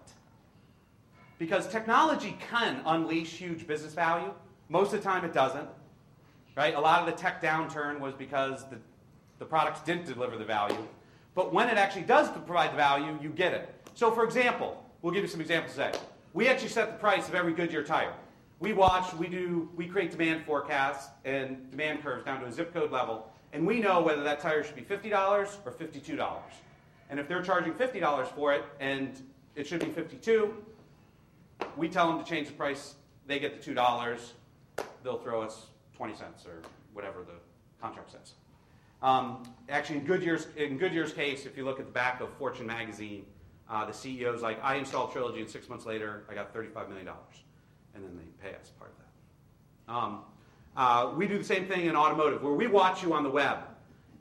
[1.37, 4.33] Because technology can unleash huge business value.
[4.67, 5.69] Most of the time, it doesn't.
[6.55, 6.73] Right?
[6.73, 8.77] A lot of the tech downturn was because the,
[9.37, 10.87] the products didn't deliver the value.
[11.35, 13.69] But when it actually does provide the value, you get it.
[13.93, 15.91] So, for example, we'll give you some examples today.
[16.35, 18.11] We actually set the price of every Goodyear tire.
[18.59, 22.73] We watch, we do, we create demand forecasts and demand curves down to a zip
[22.73, 26.37] code level and we know whether that tire should be $50 or $52.
[27.09, 29.17] And if they're charging $50 for it and
[29.55, 30.53] it should be 52,
[31.77, 32.95] we tell them to change the price.
[33.27, 34.19] They get the $2.
[35.03, 36.61] They'll throw us 20 cents or
[36.91, 37.39] whatever the
[37.81, 38.33] contract says.
[39.01, 42.67] Um, actually, in Goodyear's, in Goodyear's case, if you look at the back of Fortune
[42.67, 43.25] magazine,
[43.69, 47.07] uh, the CEO's like, I installed Trilogy, and six months later, I got $35 million.
[47.95, 49.93] And then they pay us part of that.
[49.93, 50.21] Um,
[50.77, 53.59] uh, we do the same thing in automotive, where we watch you on the web.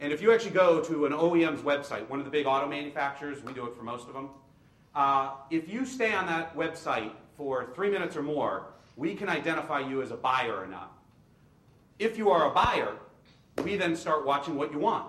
[0.01, 3.43] And if you actually go to an OEM's website, one of the big auto manufacturers,
[3.43, 4.31] we do it for most of them,
[4.95, 8.67] uh, if you stay on that website for three minutes or more,
[8.97, 10.93] we can identify you as a buyer or not.
[11.99, 12.97] If you are a buyer,
[13.63, 15.07] we then start watching what you want.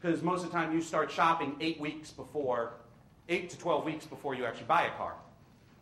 [0.00, 2.74] Because most of the time you start shopping eight weeks before,
[3.28, 5.14] eight to 12 weeks before you actually buy a car.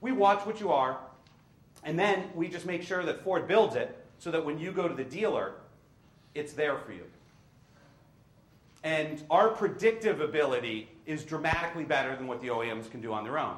[0.01, 0.99] We watch what you are,
[1.85, 4.89] and then we just make sure that Ford builds it so that when you go
[4.89, 5.53] to the dealer,
[6.35, 7.05] it's there for you.
[8.83, 13.39] And our predictive ability is dramatically better than what the OEMs can do on their
[13.39, 13.57] own.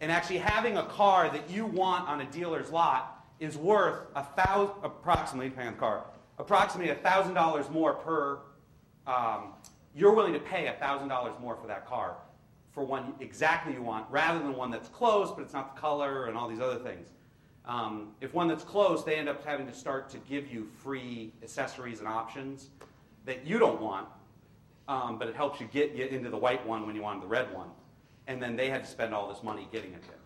[0.00, 4.24] And actually having a car that you want on a dealer's lot is worth a
[4.24, 6.04] thousand, approximately, depending on the car,
[6.38, 8.38] approximately thousand dollars more per.
[9.06, 9.54] Um,
[9.94, 12.16] you're willing to pay thousand dollars more for that car
[12.78, 16.26] for one exactly you want, rather than one that's close but it's not the color
[16.26, 17.08] and all these other things.
[17.64, 21.32] Um, if one that's close, they end up having to start to give you free
[21.42, 22.68] accessories and options
[23.24, 24.06] that you don't want,
[24.86, 27.26] um, but it helps you get you into the white one when you wanted the
[27.26, 27.66] red one
[28.28, 30.20] and then they had to spend all this money getting it there.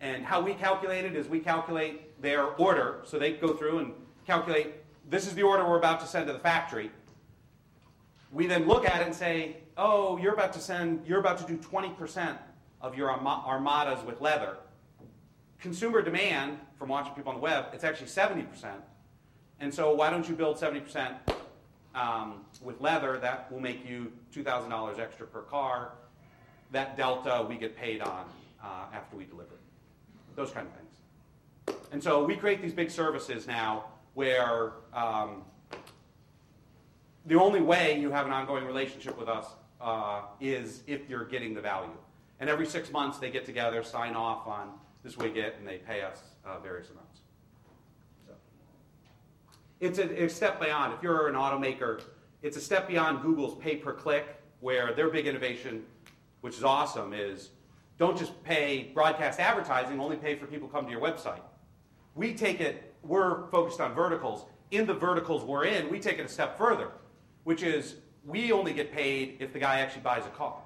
[0.00, 3.02] And how we calculate it is we calculate their order.
[3.04, 3.92] So they go through and
[4.26, 4.76] calculate
[5.10, 6.90] this is the order we're about to send to the factory.
[8.32, 11.44] We then look at it and say, oh, you're about to send, you're about to
[11.44, 12.36] do 20%
[12.80, 14.56] of your armadas with leather.
[15.60, 18.46] Consumer demand from watching people on the web, it's actually 70%.
[19.60, 21.14] And so why don't you build 70%
[21.94, 23.18] um, with leather?
[23.18, 25.92] That will make you $2,000 extra per car
[26.72, 28.24] that delta we get paid on
[28.62, 29.54] uh, after we deliver.
[30.34, 31.80] Those kind of things.
[31.92, 35.42] And so we create these big services now where um,
[37.26, 39.46] the only way you have an ongoing relationship with us
[39.80, 41.96] uh, is if you're getting the value.
[42.40, 44.70] And every six months they get together, sign off on
[45.02, 47.20] this we get, and they pay us uh, various amounts.
[48.26, 48.32] So
[49.80, 50.94] it's a, a step beyond.
[50.94, 52.02] If you're an automaker,
[52.42, 55.84] it's a step beyond Google's pay per click, where their big innovation
[56.46, 57.50] which is awesome, is
[57.98, 61.40] don't just pay broadcast advertising, only pay for people come to your website.
[62.14, 64.44] We take it, we're focused on verticals.
[64.70, 66.90] In the verticals we're in, we take it a step further,
[67.46, 67.94] which is
[68.24, 70.56] we only get paid if the guy actually buys a car.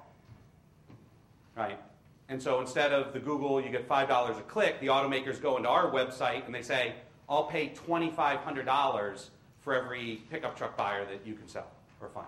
[1.55, 1.79] Right?
[2.27, 5.69] And so instead of the Google, you get $5 a click, the automakers go into
[5.69, 6.95] our website and they say,
[7.29, 9.29] I'll pay $2,500
[9.59, 11.69] for every pickup truck buyer that you can sell
[12.01, 12.25] or find.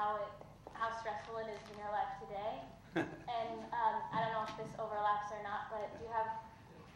[0.00, 0.32] how it
[0.72, 2.54] how stressful it is in your life today.
[2.96, 6.40] and um, I don't know if this overlaps or not, but do you have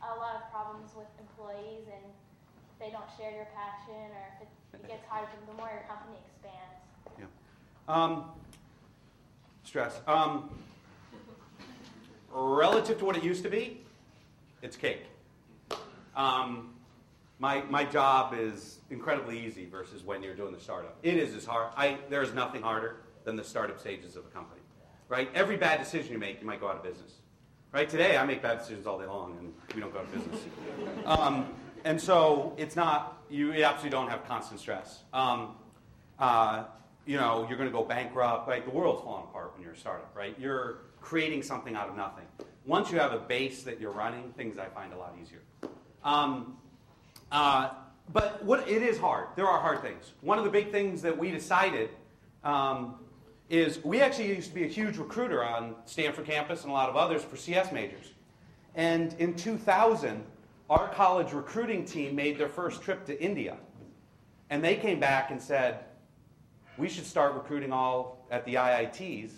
[0.01, 4.43] a lot of problems with employees and if they don't share your passion or if
[4.43, 6.83] it, it gets hard the more your company expands?
[7.19, 7.27] Yeah.
[7.89, 8.25] Um,
[9.63, 10.01] stress.
[10.09, 10.51] Um,
[12.33, 13.83] relative to what it used to be,
[14.63, 15.05] it's cake.
[16.17, 16.71] Um,
[17.39, 20.97] my, my job is incredibly easy versus when you're doing the startup.
[21.05, 21.73] It is as hard.
[21.77, 24.61] I, there is nothing harder than the startup stages of a company,
[25.09, 25.31] right?
[25.35, 27.13] Every bad decision you make, you might go out of business,
[27.75, 27.91] right?
[27.91, 30.41] Today, I make bad decisions all day long, and we don't go out of business.
[31.05, 31.53] Um,
[31.85, 35.01] and so it's not you absolutely don't have constant stress.
[35.13, 35.57] Um,
[36.19, 36.65] uh,
[37.05, 38.49] you know, you're going to go bankrupt.
[38.49, 38.65] Right?
[38.65, 40.35] The world's falling apart when you're a startup, right?
[40.39, 42.25] You're creating something out of nothing.
[42.65, 45.43] Once you have a base that you're running, things I find a lot easier.
[46.03, 46.57] Um,
[47.31, 47.71] uh,
[48.11, 49.27] but what it is hard.
[49.37, 50.13] There are hard things.
[50.23, 51.91] One of the big things that we decided
[52.45, 52.95] um,
[53.49, 56.89] is we actually used to be a huge recruiter on Stanford campus and a lot
[56.89, 58.13] of others for CS majors.
[58.75, 60.25] And in 2000,
[60.71, 63.59] our college recruiting team made their first trip to India.
[64.51, 65.85] And they came back and said,
[66.79, 69.31] we should start recruiting all at the IITs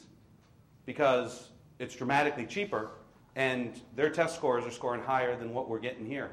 [0.86, 2.90] because it's dramatically cheaper
[3.34, 6.30] and their test scores are scoring higher than what we're getting here.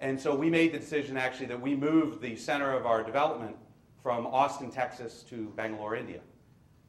[0.00, 3.56] And so we made the decision actually that we moved the center of our development
[4.02, 6.20] from Austin, Texas to Bangalore, India.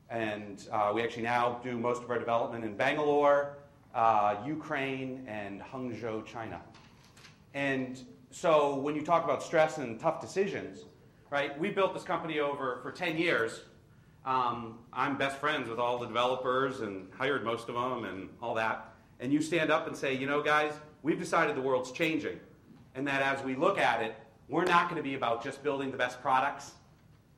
[0.09, 3.57] And uh, we actually now do most of our development in Bangalore,
[3.93, 6.61] uh, Ukraine, and Hangzhou, China.
[7.53, 7.99] And
[8.31, 10.85] so when you talk about stress and tough decisions,
[11.29, 13.61] right, we built this company over for 10 years.
[14.25, 18.53] Um, I'm best friends with all the developers and hired most of them and all
[18.55, 18.93] that.
[19.19, 22.39] And you stand up and say, you know, guys, we've decided the world's changing
[22.95, 24.15] and that as we look at it,
[24.47, 26.71] we're not going to be about just building the best products.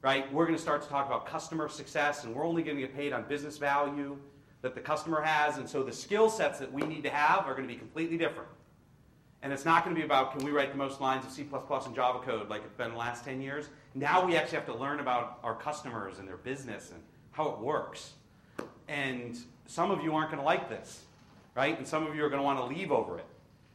[0.07, 0.31] Right?
[0.31, 2.95] We're going to start to talk about customer success, and we're only going to get
[2.95, 4.17] paid on business value
[4.61, 5.57] that the customer has.
[5.57, 8.17] And so the skill sets that we need to have are going to be completely
[8.17, 8.47] different.
[9.41, 11.45] And it's not going to be about can we write the most lines of C
[11.51, 13.67] and Java code like it's been the last 10 years.
[13.95, 17.01] Now we actually have to learn about our customers and their business and
[17.31, 18.13] how it works.
[18.87, 21.01] And some of you aren't going to like this,
[21.53, 21.77] right?
[21.77, 23.27] And some of you are going to want to leave over it.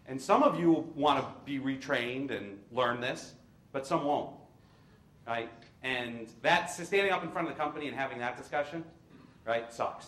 [0.08, 3.34] And some of you want to be retrained and learn this,
[3.70, 4.30] but some won't,
[5.26, 5.50] right?
[5.82, 8.84] And that's standing up in front of the company and having that discussion,
[9.44, 10.06] right, sucks.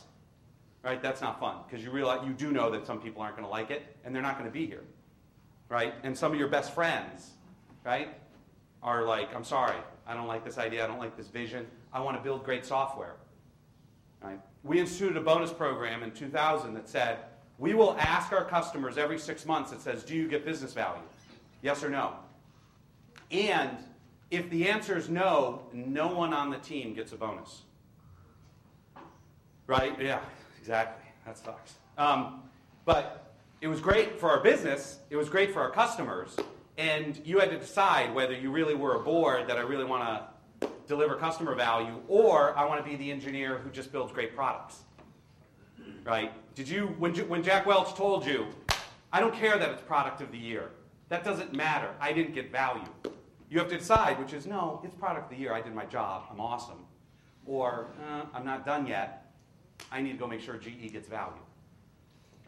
[0.83, 1.01] Right?
[1.01, 3.51] That's not fun because you realize you do know that some people aren't going to
[3.51, 4.85] like it and they're not going to be here.
[5.70, 5.95] Right?
[6.03, 7.31] And some of your best friends,
[7.85, 8.09] right,
[8.83, 11.66] are like, I'm sorry, I don't like this idea, I don't like this vision.
[11.93, 13.14] I want to build great software.
[14.22, 14.39] Right?
[14.62, 17.18] We instituted a bonus program in 2000 that said,
[17.59, 21.03] we will ask our customers every six months, it says, do you get business value?
[21.62, 22.14] Yes or no?
[23.31, 23.79] And
[24.31, 27.62] if the answer is no, no one on the team gets a bonus.
[29.66, 29.99] Right?
[30.01, 30.20] Yeah,
[30.59, 31.05] exactly.
[31.27, 31.75] That sucks.
[31.97, 32.43] Um,
[32.85, 36.37] but it was great for our business, it was great for our customers,
[36.77, 40.03] and you had to decide whether you really were a board that I really want
[40.61, 44.35] to deliver customer value, or I want to be the engineer who just builds great
[44.35, 44.81] products.
[46.05, 46.33] Right?
[46.55, 48.49] Did you when, when Jack Welch told you,
[49.12, 50.70] I don't care that it's product of the year.
[51.09, 51.91] That doesn't matter.
[52.01, 52.83] I didn't get value.
[53.55, 55.55] You have to decide, which is no, it's product of the year.
[55.55, 56.24] I did my job.
[56.28, 56.86] I'm awesome.
[57.46, 59.32] Or uh, I'm not done yet.
[59.92, 61.38] I need to go make sure GE gets value.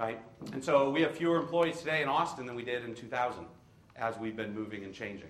[0.01, 0.21] Right?
[0.53, 3.47] And so we have fewer employees today in Austin than we did in 2000
[3.95, 5.29] as we've been moving and changing.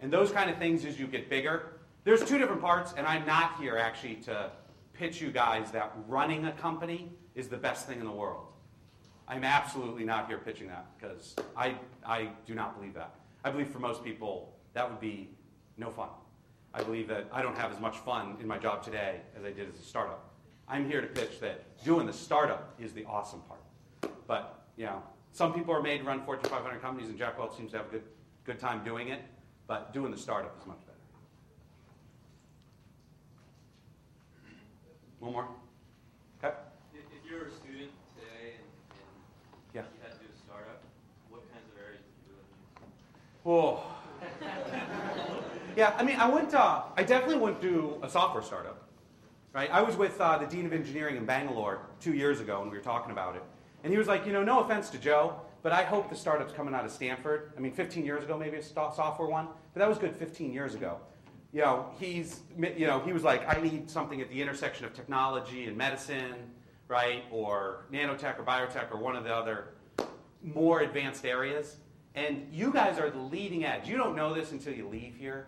[0.00, 1.72] And those kind of things as you get bigger.
[2.04, 4.50] There's two different parts, and I'm not here actually to
[4.94, 8.46] pitch you guys that running a company is the best thing in the world.
[9.28, 13.16] I'm absolutely not here pitching that because I, I do not believe that.
[13.44, 15.28] I believe for most people that would be
[15.76, 16.08] no fun.
[16.72, 19.50] I believe that I don't have as much fun in my job today as I
[19.50, 20.30] did as a startup.
[20.68, 23.60] I'm here to pitch that doing the startup is the awesome part.
[24.28, 25.02] But, you know,
[25.32, 27.86] some people are made to run Fortune 500 companies, and Jack Welch seems to have
[27.86, 28.02] a good,
[28.44, 29.20] good time doing it,
[29.66, 30.98] but doing the startup is much better.
[35.18, 35.48] One more?
[36.42, 36.54] Okay.
[36.94, 38.64] If, if you're a student today and,
[38.94, 39.82] and Yeah.
[39.82, 40.82] you had to do a startup,
[41.30, 42.34] what kinds of areas would you
[43.44, 43.50] do?
[43.50, 43.99] Oh.
[45.76, 46.54] Yeah, I mean, I went.
[46.54, 48.88] Uh, I definitely wouldn't do a software startup,
[49.52, 49.70] right?
[49.70, 52.76] I was with uh, the dean of engineering in Bangalore two years ago, and we
[52.76, 53.42] were talking about it,
[53.84, 56.52] and he was like, you know, no offense to Joe, but I hope the startup's
[56.52, 57.52] coming out of Stanford.
[57.56, 60.74] I mean, 15 years ago, maybe a software one, but that was good 15 years
[60.74, 60.98] ago.
[61.52, 64.94] You know, he's, you know, he was like, I need something at the intersection of
[64.94, 66.52] technology and medicine,
[66.86, 69.68] right, or nanotech or biotech or one of the other
[70.42, 71.76] more advanced areas.
[72.14, 73.88] And you guys are the leading edge.
[73.88, 75.46] You don't know this until you leave here,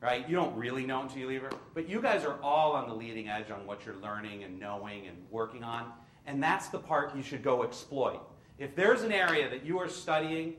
[0.00, 0.28] right?
[0.28, 1.52] You don't really know until you leave here.
[1.74, 5.06] But you guys are all on the leading edge on what you're learning and knowing
[5.06, 5.92] and working on.
[6.26, 8.20] And that's the part you should go exploit.
[8.58, 10.54] If there's an area that you are studying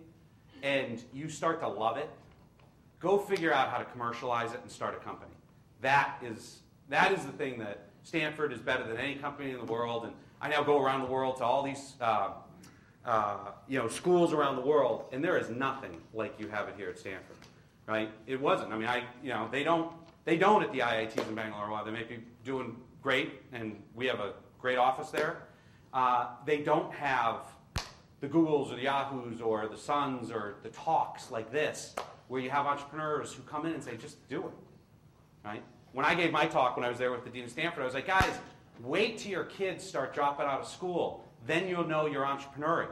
[0.62, 2.10] and you start to love it,
[3.00, 5.32] go figure out how to commercialize it and start a company.
[5.82, 9.72] That is, that is the thing that Stanford is better than any company in the
[9.72, 10.06] world.
[10.06, 12.32] And I now go around the world to all these uh,
[13.10, 13.38] uh,
[13.68, 16.90] you know, schools around the world, and there is nothing like you have it here
[16.90, 17.38] at Stanford,
[17.88, 18.12] right?
[18.28, 18.72] It wasn't.
[18.72, 19.92] I mean, I, you know, they don't,
[20.26, 21.72] they don't at the IITs in Bangalore.
[21.72, 25.48] While they may be doing great, and we have a great office there,
[25.92, 27.48] uh, they don't have
[28.20, 31.96] the Googles or the Yahoos or the Suns or the talks like this,
[32.28, 34.54] where you have entrepreneurs who come in and say, just do it,
[35.44, 35.64] right?
[35.94, 37.86] When I gave my talk when I was there with the dean of Stanford, I
[37.86, 38.38] was like, guys,
[38.84, 42.92] wait till your kids start dropping out of school then you'll know you're entrepreneurial.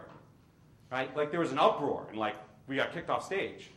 [0.91, 1.15] Right?
[1.15, 2.35] Like there was an uproar and like
[2.67, 3.71] we got kicked off stage.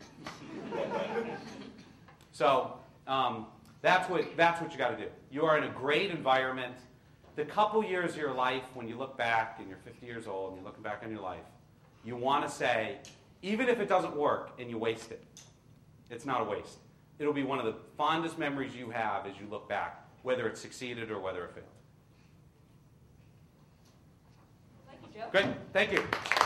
[2.33, 3.47] so um,
[3.83, 5.11] that's what that's what you got to do.
[5.31, 6.75] You are in a great environment.
[7.37, 10.51] The couple years of your life when you look back and you're 50 years old
[10.53, 11.45] and you're looking back on your life,
[12.05, 12.99] you want to say,
[13.43, 15.25] even if it doesn't work and you waste it,
[16.11, 16.79] it's not a waste.
[17.19, 20.59] It'll be one of the fondest memories you have as you look back, whether it
[20.59, 21.67] succeeded or whether it failed.
[24.89, 25.29] Thank you, Joe.
[25.31, 25.47] Great.
[25.73, 26.40] Thank you.